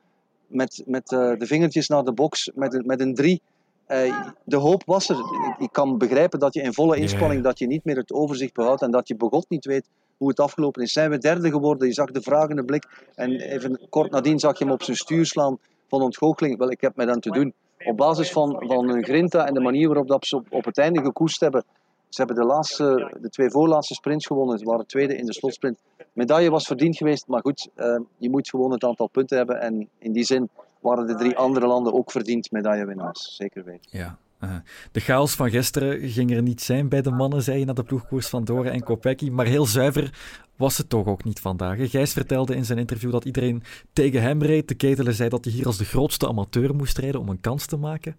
Met, 0.47 0.83
met 0.87 1.13
uh, 1.13 1.39
de 1.39 1.47
vingertjes 1.47 1.89
naar 1.89 2.05
de 2.05 2.13
box, 2.13 2.51
met, 2.55 2.75
een, 2.75 2.87
met 2.87 3.01
een 3.01 3.15
drie. 3.15 3.41
Uh, 3.89 4.29
de 4.45 4.57
hoop 4.57 4.83
was 4.87 5.09
er. 5.09 5.17
Ik 5.59 5.73
kan 5.73 5.99
begrijpen 5.99 6.39
dat 6.39 6.55
je 6.55 6.63
in 6.63 6.73
volle 6.73 6.97
inspanning, 6.97 7.43
dat 7.43 7.59
je 7.59 7.67
niet 7.67 7.85
meer 7.85 7.97
het 7.97 8.13
overzicht 8.13 8.55
behoudt 8.55 8.83
en 8.83 8.91
dat 8.91 9.09
je 9.09 9.17
begot 9.17 9.47
niet 9.49 9.65
weet 9.65 9.89
hoe 10.17 10.29
het 10.29 10.41
afgelopen 10.41 10.83
is. 10.83 10.93
Zijn 10.93 11.11
we 11.11 11.19
derde 11.19 11.51
geworden? 11.51 11.89
Je 11.89 11.95
zag 11.95 12.11
de 12.11 12.23
vragende 12.23 12.65
blik 12.65 13.07
en 13.15 13.31
even 13.31 13.81
kort 13.89 14.11
nadien 14.11 14.39
zag 14.39 14.59
je 14.59 14.65
hem 14.65 14.73
op 14.73 14.83
zijn 14.83 14.97
stuur 14.97 15.27
slaan 15.27 15.59
van 15.89 16.03
ontgoocheling. 16.03 16.59
Wel, 16.59 16.71
ik 16.71 16.81
heb 16.81 16.97
met 16.97 17.09
hem 17.09 17.21
te 17.21 17.31
doen 17.31 17.55
op 17.85 17.97
basis 17.97 18.33
van, 18.33 18.65
van 18.67 18.89
hun 18.89 19.05
grinta 19.05 19.47
en 19.47 19.55
de 19.55 19.61
manier 19.61 19.87
waarop 19.87 20.09
dat 20.09 20.27
ze 20.27 20.37
op, 20.37 20.47
op 20.51 20.65
het 20.65 20.79
einde 20.79 21.03
gekoerst 21.03 21.41
hebben. 21.41 21.65
Ze 22.09 22.23
hebben 22.23 22.37
de, 22.37 22.53
laatste, 22.53 23.17
de 23.21 23.29
twee 23.29 23.51
voorlaatste 23.51 23.95
sprints 23.95 24.27
gewonnen. 24.27 24.59
Ze 24.59 24.65
waren 24.65 24.87
tweede 24.87 25.17
in 25.17 25.27
de 25.27 25.35
slotsprint. 25.35 25.83
Medaille 26.13 26.51
was 26.51 26.67
verdiend 26.67 26.97
geweest, 26.97 27.27
maar 27.27 27.41
goed, 27.41 27.69
uh, 27.77 27.99
je 28.17 28.31
moet 28.31 28.49
gewoon 28.49 28.73
het 28.73 28.85
aantal 28.85 29.09
punten 29.09 29.37
hebben. 29.37 29.61
En 29.61 29.89
in 29.99 30.13
die 30.13 30.25
zin 30.25 30.49
waren 30.81 31.07
de 31.07 31.15
drie 31.15 31.37
andere 31.37 31.67
landen 31.67 31.93
ook 31.93 32.11
verdiend 32.11 32.51
medaillewinnaars. 32.51 33.37
Zeker 33.37 33.65
weten. 33.65 33.99
Ja. 33.99 34.19
Uh, 34.41 34.51
de 34.93 35.01
chaos 35.01 35.35
van 35.35 35.51
gisteren 35.51 36.09
ging 36.09 36.35
er 36.35 36.43
niet 36.43 36.63
zijn 36.63 36.89
bij 36.89 37.03
de 37.03 37.11
mannen, 37.11 37.43
zei 37.43 37.59
je 37.59 37.65
na 37.65 37.73
de 37.73 37.83
ploegkoers 37.83 38.29
van 38.29 38.45
Dore 38.45 38.71
en 38.71 38.83
Kopecky. 38.83 39.31
Maar 39.31 39.47
heel 39.47 39.67
zuiver 39.67 40.11
was 40.57 40.79
het 40.79 40.89
toch 40.89 41.07
ook 41.07 41.25
niet 41.25 41.41
vandaag. 41.41 41.91
Gijs 41.91 42.13
vertelde 42.13 42.55
in 42.55 42.65
zijn 42.65 42.79
interview 42.79 43.13
dat 43.13 43.25
iedereen 43.25 43.63
tegen 43.93 44.23
hem 44.23 44.43
reed. 44.43 44.69
De 44.69 44.75
ketelen 44.75 45.15
zei 45.15 45.29
dat 45.29 45.45
hij 45.45 45.55
hier 45.55 45.67
als 45.67 45.79
de 45.79 45.85
grootste 45.85 46.29
amateur 46.29 46.75
moest 46.75 46.99
rijden 46.99 47.21
om 47.21 47.29
een 47.29 47.41
kans 47.41 47.67
te 47.67 47.77
maken. 47.77 48.17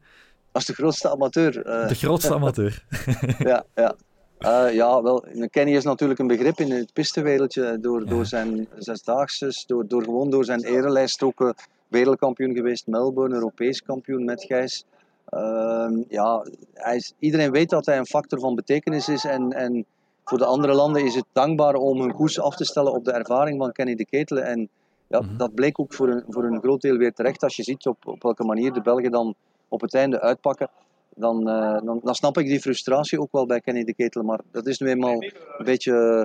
Als 0.51 0.65
de 0.65 0.73
grootste 0.73 1.09
amateur? 1.09 1.67
Uh... 1.67 1.87
De 1.87 1.95
grootste 1.95 2.33
amateur. 2.33 2.85
ja, 3.39 3.65
ja. 3.75 3.95
Uh, 4.39 4.73
ja, 4.73 5.01
wel, 5.01 5.25
Kenny 5.49 5.75
is 5.75 5.83
natuurlijk 5.83 6.19
een 6.19 6.27
begrip 6.27 6.59
in 6.59 6.71
het 6.71 6.93
pistenwereldje 6.93 7.77
door, 7.81 8.03
ja. 8.03 8.09
door 8.09 8.25
zijn 8.25 8.67
zesdaagses, 8.77 9.65
door, 9.65 9.87
door 9.87 10.03
gewoon 10.03 10.29
door 10.29 10.45
zijn 10.45 10.63
erelijst 10.63 11.23
ook 11.23 11.41
uh, 11.41 11.49
wereldkampioen 11.87 12.55
geweest, 12.55 12.87
Melbourne, 12.87 13.35
Europees 13.35 13.83
kampioen 13.83 14.25
met 14.25 14.43
Gijs. 14.43 14.85
Uh, 15.29 16.03
ja, 16.07 16.45
hij 16.73 16.95
is, 16.95 17.13
iedereen 17.19 17.51
weet 17.51 17.69
dat 17.69 17.85
hij 17.85 17.97
een 17.97 18.05
factor 18.05 18.39
van 18.39 18.55
betekenis 18.55 19.09
is 19.09 19.25
en, 19.25 19.51
en 19.51 19.85
voor 20.29 20.37
de 20.37 20.45
andere 20.45 20.73
landen 20.73 21.05
is 21.05 21.15
het 21.15 21.25
dankbaar 21.33 21.73
om 21.73 22.01
hun 22.01 22.13
koers 22.13 22.39
af 22.39 22.55
te 22.55 22.65
stellen 22.65 22.93
op 22.93 23.05
de 23.05 23.11
ervaring 23.11 23.57
van 23.57 23.71
Kenny 23.71 23.95
de 23.95 24.05
Ketelen. 24.05 24.43
En 24.43 24.69
ja, 25.07 25.19
mm-hmm. 25.19 25.37
dat 25.37 25.53
bleek 25.53 25.79
ook 25.79 25.93
voor 25.93 26.09
een, 26.09 26.23
voor 26.27 26.43
een 26.43 26.59
groot 26.59 26.81
deel 26.81 26.97
weer 26.97 27.13
terecht 27.13 27.43
als 27.43 27.55
je 27.55 27.63
ziet 27.63 27.85
op, 27.85 28.07
op 28.07 28.23
welke 28.23 28.43
manier 28.43 28.73
de 28.73 28.81
Belgen 28.81 29.11
dan 29.11 29.35
op 29.67 29.81
het 29.81 29.93
einde 29.93 30.21
uitpakken. 30.21 30.69
Dan, 31.15 31.49
uh, 31.49 31.77
dan, 31.83 31.99
dan, 32.03 32.15
snap 32.15 32.37
ik 32.37 32.45
die 32.45 32.59
frustratie 32.59 33.19
ook 33.19 33.31
wel 33.31 33.45
bij 33.45 33.59
Kenny 33.59 33.83
de 33.83 33.93
Ketel. 33.93 34.23
Maar 34.23 34.39
dat 34.51 34.67
is 34.67 34.79
nu 34.79 34.87
eenmaal 34.87 35.23
een 35.23 35.65
beetje. 35.65 35.91
Uh, 35.91 36.23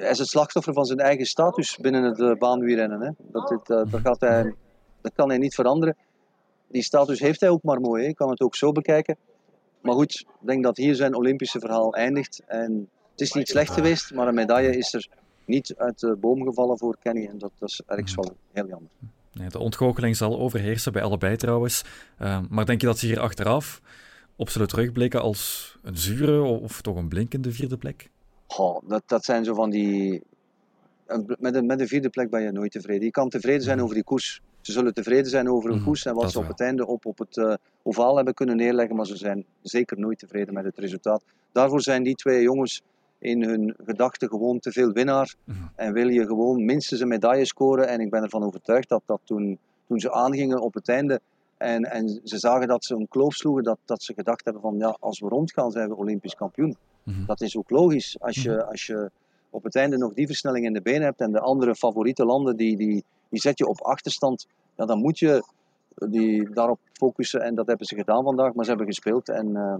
hij 0.00 0.10
is 0.10 0.18
het 0.18 0.28
slachtoffer 0.28 0.72
van 0.72 0.84
zijn 0.84 0.98
eigen 0.98 1.26
status 1.26 1.76
binnen 1.76 2.02
het 2.02 2.18
uh, 2.18 2.34
baanwielrennen. 2.34 3.00
Hè. 3.00 3.10
Dat, 3.18 3.48
dit, 3.48 3.66
dat, 3.66 4.00
gaat 4.02 4.20
hij, 4.20 4.54
dat 5.00 5.12
kan 5.14 5.28
hij 5.28 5.38
niet 5.38 5.54
veranderen. 5.54 5.96
Die 6.70 6.82
status 6.82 7.20
heeft 7.20 7.40
hij 7.40 7.48
ook 7.48 7.62
maar 7.62 7.80
mooi. 7.80 8.06
Ik 8.06 8.16
kan 8.16 8.30
het 8.30 8.40
ook 8.40 8.56
zo 8.56 8.72
bekijken. 8.72 9.16
Maar 9.80 9.94
goed, 9.94 10.20
ik 10.40 10.46
denk 10.46 10.62
dat 10.62 10.76
hier 10.76 10.94
zijn 10.94 11.14
Olympische 11.14 11.60
verhaal 11.60 11.94
eindigt. 11.94 12.42
En 12.46 12.88
het 13.10 13.20
is 13.20 13.32
niet 13.32 13.48
slecht 13.48 13.70
geweest, 13.72 14.14
maar 14.14 14.28
een 14.28 14.34
medaille 14.34 14.76
is 14.76 14.94
er 14.94 15.08
niet 15.44 15.74
uit 15.76 16.00
de 16.00 16.16
boom 16.16 16.42
gevallen 16.42 16.78
voor 16.78 16.96
Kenny. 17.02 17.26
En 17.26 17.38
dat, 17.38 17.50
dat 17.58 17.68
is 17.68 17.82
ergens 17.86 18.14
wel 18.14 18.36
heel 18.52 18.66
jammer. 18.66 18.90
Nee, 19.32 19.48
de 19.48 19.58
ontgoocheling 19.58 20.16
zal 20.16 20.38
overheersen 20.38 20.92
bij 20.92 21.02
allebei 21.02 21.36
trouwens. 21.36 21.84
Uh, 22.20 22.40
maar 22.48 22.66
denk 22.66 22.80
je 22.80 22.86
dat 22.86 22.98
ze 22.98 23.06
hier 23.06 23.20
achteraf 23.20 23.80
op 24.36 24.48
zullen 24.48 24.68
terugblikken 24.68 25.22
als 25.22 25.76
een 25.82 25.96
zure 25.96 26.42
of 26.42 26.80
toch 26.80 26.96
een 26.96 27.08
blinkende 27.08 27.52
vierde 27.52 27.76
plek? 27.76 28.10
Goh, 28.46 28.88
dat, 28.88 29.02
dat 29.06 29.24
zijn 29.24 29.44
zo 29.44 29.54
van 29.54 29.70
die... 29.70 30.22
Met 31.38 31.54
een, 31.54 31.66
met 31.66 31.80
een 31.80 31.88
vierde 31.88 32.08
plek 32.08 32.30
ben 32.30 32.42
je 32.42 32.52
nooit 32.52 32.72
tevreden. 32.72 33.04
Je 33.04 33.10
kan 33.10 33.28
tevreden 33.28 33.62
zijn 33.62 33.82
over 33.82 33.94
die 33.94 34.04
koers. 34.04 34.40
Ze 34.60 34.72
zullen 34.72 34.94
tevreden 34.94 35.30
zijn 35.30 35.50
over 35.50 35.70
een 35.70 35.84
koers 35.84 36.06
en 36.06 36.14
wat 36.14 36.32
ze 36.32 36.38
op 36.38 36.48
het 36.48 36.60
einde 36.60 36.86
op, 36.86 37.06
op 37.06 37.18
het 37.18 37.36
uh, 37.36 37.54
ovaal 37.82 38.16
hebben 38.16 38.34
kunnen 38.34 38.56
neerleggen, 38.56 38.96
maar 38.96 39.06
ze 39.06 39.16
zijn 39.16 39.44
zeker 39.62 39.98
nooit 39.98 40.18
tevreden 40.18 40.54
met 40.54 40.64
het 40.64 40.78
resultaat. 40.78 41.22
Daarvoor 41.52 41.80
zijn 41.80 42.02
die 42.02 42.14
twee 42.14 42.42
jongens 42.42 42.82
in 43.18 43.42
hun 43.42 43.74
gedachten 43.84 44.28
gewoon 44.28 44.58
te 44.58 44.72
veel 44.72 44.92
winnaar. 44.92 45.34
Mm-hmm. 45.44 45.70
En 45.74 45.92
wil 45.92 46.08
je 46.08 46.26
gewoon 46.26 46.64
minstens 46.64 47.00
een 47.00 47.08
medaille 47.08 47.46
scoren. 47.46 47.88
En 47.88 48.00
ik 48.00 48.10
ben 48.10 48.22
ervan 48.22 48.42
overtuigd 48.42 48.88
dat, 48.88 49.02
dat 49.06 49.20
toen, 49.24 49.58
toen 49.86 50.00
ze 50.00 50.12
aangingen 50.12 50.60
op 50.60 50.74
het 50.74 50.88
einde 50.88 51.20
en, 51.60 51.84
en 51.84 52.20
ze 52.24 52.38
zagen 52.38 52.68
dat 52.68 52.84
ze 52.84 52.94
een 52.94 53.08
kloof 53.08 53.34
sloegen, 53.34 53.62
dat, 53.62 53.78
dat 53.84 54.02
ze 54.02 54.14
gedacht 54.14 54.44
hebben 54.44 54.62
van 54.62 54.78
ja, 54.78 54.96
als 55.00 55.20
we 55.20 55.28
rondgaan 55.28 55.70
zijn 55.70 55.88
we 55.88 55.96
Olympisch 55.96 56.34
kampioen. 56.34 56.76
Mm-hmm. 57.02 57.26
Dat 57.26 57.40
is 57.40 57.56
ook 57.56 57.70
logisch. 57.70 58.16
Als 58.20 58.42
je, 58.42 58.64
als 58.64 58.86
je 58.86 59.10
op 59.50 59.62
het 59.64 59.76
einde 59.76 59.96
nog 59.96 60.14
die 60.14 60.26
versnelling 60.26 60.66
in 60.66 60.72
de 60.72 60.80
benen 60.80 61.02
hebt 61.02 61.20
en 61.20 61.32
de 61.32 61.40
andere 61.40 61.74
favoriete 61.74 62.24
landen, 62.24 62.56
die, 62.56 62.76
die, 62.76 63.04
die 63.30 63.40
zet 63.40 63.58
je 63.58 63.66
op 63.66 63.80
achterstand, 63.80 64.46
ja, 64.76 64.84
dan 64.86 64.98
moet 64.98 65.18
je 65.18 65.44
die 65.94 66.50
daarop 66.50 66.78
focussen. 66.92 67.40
En 67.40 67.54
dat 67.54 67.66
hebben 67.66 67.86
ze 67.86 67.94
gedaan 67.94 68.24
vandaag, 68.24 68.54
maar 68.54 68.64
ze 68.64 68.70
hebben 68.70 68.88
gespeeld. 68.88 69.28
En 69.28 69.48
uh, 69.48 69.74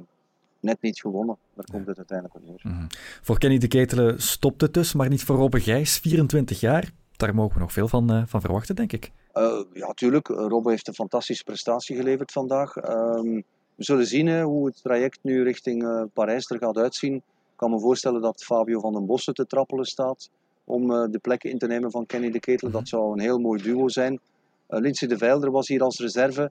net 0.60 0.82
niet 0.82 1.00
gewonnen. 1.00 1.36
Daar 1.54 1.64
komt 1.72 1.86
het 1.86 1.96
uiteindelijk 1.96 2.36
op 2.36 2.46
neer. 2.46 2.60
Mm-hmm. 2.62 2.86
Voor 3.22 3.38
Kenny 3.38 3.58
de 3.58 3.68
Ketelen 3.68 4.22
stopt 4.22 4.60
het 4.60 4.74
dus, 4.74 4.92
maar 4.92 5.08
niet 5.08 5.24
voor 5.24 5.36
Robbe 5.36 5.60
Gijs, 5.60 5.98
24 5.98 6.60
jaar. 6.60 6.90
Daar 7.16 7.34
mogen 7.34 7.54
we 7.54 7.60
nog 7.60 7.72
veel 7.72 7.88
van, 7.88 8.12
uh, 8.12 8.22
van 8.26 8.40
verwachten, 8.40 8.76
denk 8.76 8.92
ik. 8.92 9.12
Uh, 9.34 9.62
ja, 9.72 9.92
tuurlijk. 9.92 10.28
Robbe 10.28 10.70
heeft 10.70 10.88
een 10.88 10.94
fantastische 10.94 11.44
prestatie 11.44 11.96
geleverd 11.96 12.32
vandaag. 12.32 12.76
Um, 12.76 13.44
we 13.74 13.84
zullen 13.84 14.06
zien 14.06 14.42
hoe 14.42 14.66
het 14.66 14.82
traject 14.82 15.18
nu 15.22 15.42
richting 15.42 16.08
Parijs 16.12 16.50
er 16.50 16.58
gaat 16.58 16.76
uitzien. 16.76 17.14
Ik 17.14 17.22
kan 17.56 17.70
me 17.70 17.80
voorstellen 17.80 18.20
dat 18.20 18.44
Fabio 18.44 18.80
van 18.80 18.92
den 18.92 19.06
Bossen 19.06 19.34
te 19.34 19.46
trappelen 19.46 19.84
staat 19.84 20.30
om 20.70 21.11
de 21.11 21.18
plek 21.18 21.44
in 21.44 21.59
te 21.59 21.66
nemen 21.66 21.90
van 21.90 22.06
Kenny 22.06 22.30
de. 22.30 22.40
Mm-hmm. 22.52 22.70
Dat 22.70 22.88
zou 22.88 23.12
een 23.12 23.20
heel 23.20 23.38
mooi 23.38 23.62
duo 23.62 23.88
zijn. 23.88 24.20
Lindsay 24.66 25.09
de 25.09 25.18
Veilder 25.18 25.50
was 25.50 25.68
hier 25.68 25.83
als 25.83 25.98
reserve. 25.98 26.42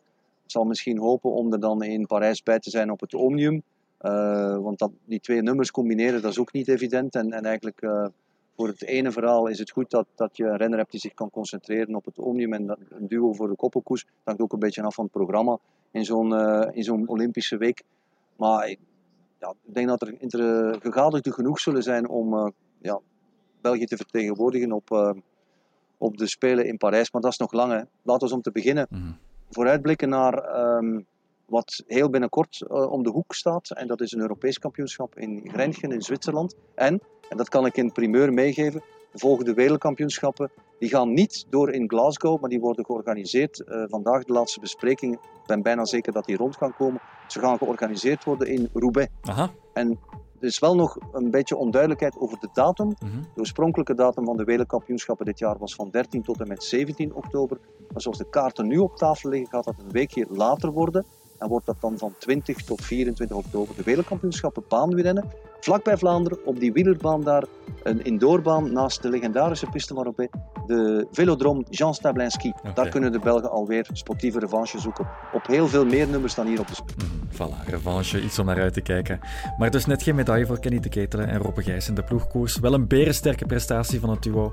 Ik 0.44 0.52
zal 0.52 0.64
misschien 0.64 0.98
hopen 0.98 1.32
om 1.32 1.54
er 1.54 1.60
dan 1.60 1.84
in 1.84 2.06
Parijs 2.06 2.44
bij 2.44 2.60
te 2.60 2.70
zijn 2.70 2.92
op 2.92 3.00
het 3.00 3.14
Omnium. 3.14 3.64
Uh, 4.02 4.58
want 4.58 4.80
dat, 4.80 4.92
die 5.06 5.20
twee 5.20 5.42
nummers 5.42 5.72
combineren, 5.72 6.22
dat 6.22 6.32
is 6.32 6.40
ook 6.40 6.54
niet 6.54 6.68
evident. 6.68 7.16
En, 7.16 7.32
en 7.32 7.46
eigenlijk 7.46 7.82
uh, 7.82 8.08
voor 8.56 8.68
het 8.68 8.84
ene 8.84 9.12
verhaal 9.12 9.48
is 9.48 9.60
het 9.60 9.72
goed 9.72 9.90
dat, 9.90 10.06
dat 10.16 10.38
je 10.38 10.44
een 10.44 10.58
renner 10.58 10.78
hebt 10.78 10.92
die 10.92 11.00
zich 11.00 11.14
kan 11.14 11.30
concentreren 11.30 11.96
op 11.96 12.06
het 12.06 12.20
omnium 12.20 12.54
en 12.54 12.66
dat, 12.66 12.78
een 12.90 13.08
duo 13.08 13.34
voor 13.34 13.48
de 13.48 13.56
koppelkoers. 13.56 14.04
Dat 14.04 14.12
hangt 14.24 14.42
ook 14.42 14.54
een 14.54 14.60
beetje 14.60 14.82
af 14.82 14.96
van 14.96 15.04
het 15.04 15.14
programma 15.14 15.58
in 15.92 16.06
zo'n 16.06 16.32
uh, 16.32 16.68
in 16.72 16.84
zo'n 16.84 17.08
Olympische 17.08 17.58
week. 17.58 17.84
Maar 18.36 18.70
ik, 18.70 18.80
ja, 19.40 19.54
ik 19.66 19.74
denk 19.74 19.88
dat 19.88 20.02
er 20.02 20.16
gegadigden 20.82 21.34
genoeg 21.34 21.60
zullen 21.60 21.84
zijn 21.84 22.10
om 22.10 22.54
ja, 22.82 23.00
België 23.62 23.86
te 23.86 23.98
vertegenwoordigen 23.98 24.72
op, 24.72 25.16
op 25.98 26.18
de 26.18 26.28
Spelen 26.28 26.68
in 26.68 26.78
Parijs. 26.78 27.12
Maar 27.12 27.22
dat 27.22 27.32
is 27.32 27.38
nog 27.38 27.52
lang. 27.52 27.72
Hè. 27.72 27.82
Laten 28.02 28.28
we 28.28 28.34
om 28.34 28.42
te 28.42 28.52
beginnen. 28.52 28.88
Mm 28.90 29.00
-hmm 29.00 29.18
vooruitblikken 29.50 30.10
naar 30.10 30.34
ehm, 30.34 31.00
wat 31.46 31.84
heel 31.88 32.10
binnenkort 32.10 32.66
uh, 32.72 32.92
om 32.92 33.04
de 33.04 33.10
hoek 33.10 33.34
staat. 33.34 33.72
En 33.72 33.88
dat 33.88 34.02
is 34.02 34.12
een 34.12 34.20
Europees 34.20 34.60
kampioenschap 34.60 35.18
in 35.18 35.50
Grenchen 35.54 35.92
in 35.92 36.02
Zwitserland. 36.02 36.56
En, 36.76 37.02
en 37.30 37.38
dat 37.38 37.50
kan 37.50 37.66
ik 37.66 37.78
in 37.78 37.92
primeur 37.92 38.34
meegeven, 38.34 38.82
de 39.12 39.20
volgende 39.20 39.54
wereldkampioenschappen 39.54 40.52
die 40.80 40.90
gaan 40.90 41.14
niet 41.14 41.46
door 41.50 41.72
in 41.72 41.90
Glasgow, 41.90 42.42
maar 42.42 42.50
die 42.50 42.60
worden 42.60 42.86
georganiseerd. 42.86 43.64
Uh, 43.68 43.84
vandaag 43.88 44.24
de 44.24 44.34
laatste 44.34 44.60
bespreking. 44.60 45.14
Ik 45.14 45.46
ben 45.46 45.62
bijna 45.62 45.86
zeker 45.86 46.14
dat 46.14 46.26
die 46.26 46.38
rond 46.38 46.58
gaan 46.58 46.76
komen. 46.76 47.02
Ze 47.28 47.40
gaan 47.40 47.58
georganiseerd 47.58 48.24
worden 48.24 48.48
in 48.48 48.70
Roubaix. 48.74 49.12
Aha. 49.22 49.52
En 49.74 50.00
er 50.40 50.48
is 50.48 50.60
wel 50.60 50.76
nog 50.76 50.98
een 51.12 51.32
beetje 51.32 51.56
onduidelijkheid 51.56 52.18
over 52.18 52.40
de 52.40 52.50
datum. 52.54 52.88
Mhm. 52.88 53.22
De 53.34 53.40
oorspronkelijke 53.40 53.94
datum 53.94 54.26
van 54.26 54.38
de 54.38 54.44
wereldkampioenschappen 54.44 55.26
dit 55.26 55.40
jaar 55.40 55.58
was 55.58 55.76
van 55.76 55.90
13 55.90 56.24
tot 56.24 56.40
en 56.40 56.48
met 56.48 56.64
17 56.64 57.14
oktober. 57.14 57.58
Maar 57.92 58.02
zoals 58.02 58.18
de 58.18 58.30
kaarten 58.30 58.68
nu 58.68 58.78
op 58.78 58.96
tafel 58.96 59.30
liggen, 59.30 59.50
gaat 59.50 59.64
dat 59.64 59.76
een 59.78 59.92
weekje 59.92 60.26
later 60.30 60.72
worden. 60.72 61.06
En 61.38 61.48
wordt 61.48 61.66
dat 61.66 61.82
dan 61.82 61.98
van 61.98 62.14
20 62.18 62.64
tot 62.64 62.82
24 62.82 63.38
oktober 63.38 63.76
de 63.76 63.84
wereldkampioenschappen 63.84 64.64
baanwielrennen. 64.68 65.32
Vlakbij 65.60 65.98
Vlaanderen, 65.98 66.46
op 66.46 66.60
die 66.60 66.74
wielerbaan 66.74 67.24
daar, 67.24 67.44
een 67.84 68.04
indoorbaan 68.04 68.74
naast 68.74 69.02
de 69.02 69.10
legendarische 69.10 69.66
piste 69.66 69.94
de 70.68 71.08
velodroom 71.12 71.66
Jean 71.70 71.94
Stablinski. 71.94 72.54
Daar 72.74 72.90
kunnen 72.90 73.12
de 73.12 73.20
Belgen 73.20 73.52
alweer 73.52 73.90
sportieve 73.94 74.40
revanche 74.40 74.80
zoeken. 74.80 75.08
Op 75.34 75.48
heel 75.48 75.68
veel 75.68 75.86
meer 75.86 76.08
nummers 76.08 76.36
dan 76.36 76.48
hier 76.48 76.60
op 76.60 76.68
de 76.68 76.76
spit. 76.76 76.96
Voilà, 77.34 77.70
revanche, 77.70 78.22
iets 78.22 78.40
om 78.40 78.46
naar 78.46 78.62
uit 78.62 78.74
te 78.74 78.82
kijken. 78.82 79.20
Maar 79.58 79.72
dus 79.72 79.86
net 79.86 80.04
geen 80.04 80.16
medaille 80.16 80.46
voor 80.46 80.60
Kenny 80.60 80.80
de 80.80 80.90
Ketelen 80.90 81.28
en 81.28 81.40
Robbe 81.40 81.64
Gijs 81.64 81.88
in 81.88 81.96
de 81.96 82.04
ploegkoers. 82.04 82.60
Wel 82.60 82.74
een 82.74 82.88
berensterke 82.88 83.46
prestatie 83.46 84.00
van 84.00 84.10
het 84.10 84.24
duo. 84.24 84.52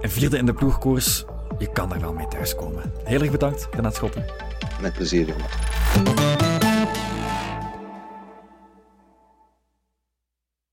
En 0.00 0.10
vierde 0.10 0.38
in 0.38 0.46
de 0.46 0.54
ploegkoers, 0.54 1.24
je 1.58 1.72
kan 1.72 1.92
er 1.94 2.00
wel 2.00 2.12
mee 2.12 2.28
thuiskomen. 2.28 2.92
Heel 3.04 3.20
erg 3.20 3.30
bedankt, 3.30 3.68
Renat 3.70 3.94
Schoppen. 3.94 4.24
Met 4.80 4.92
plezier, 4.92 5.26
jongen. 5.26 6.43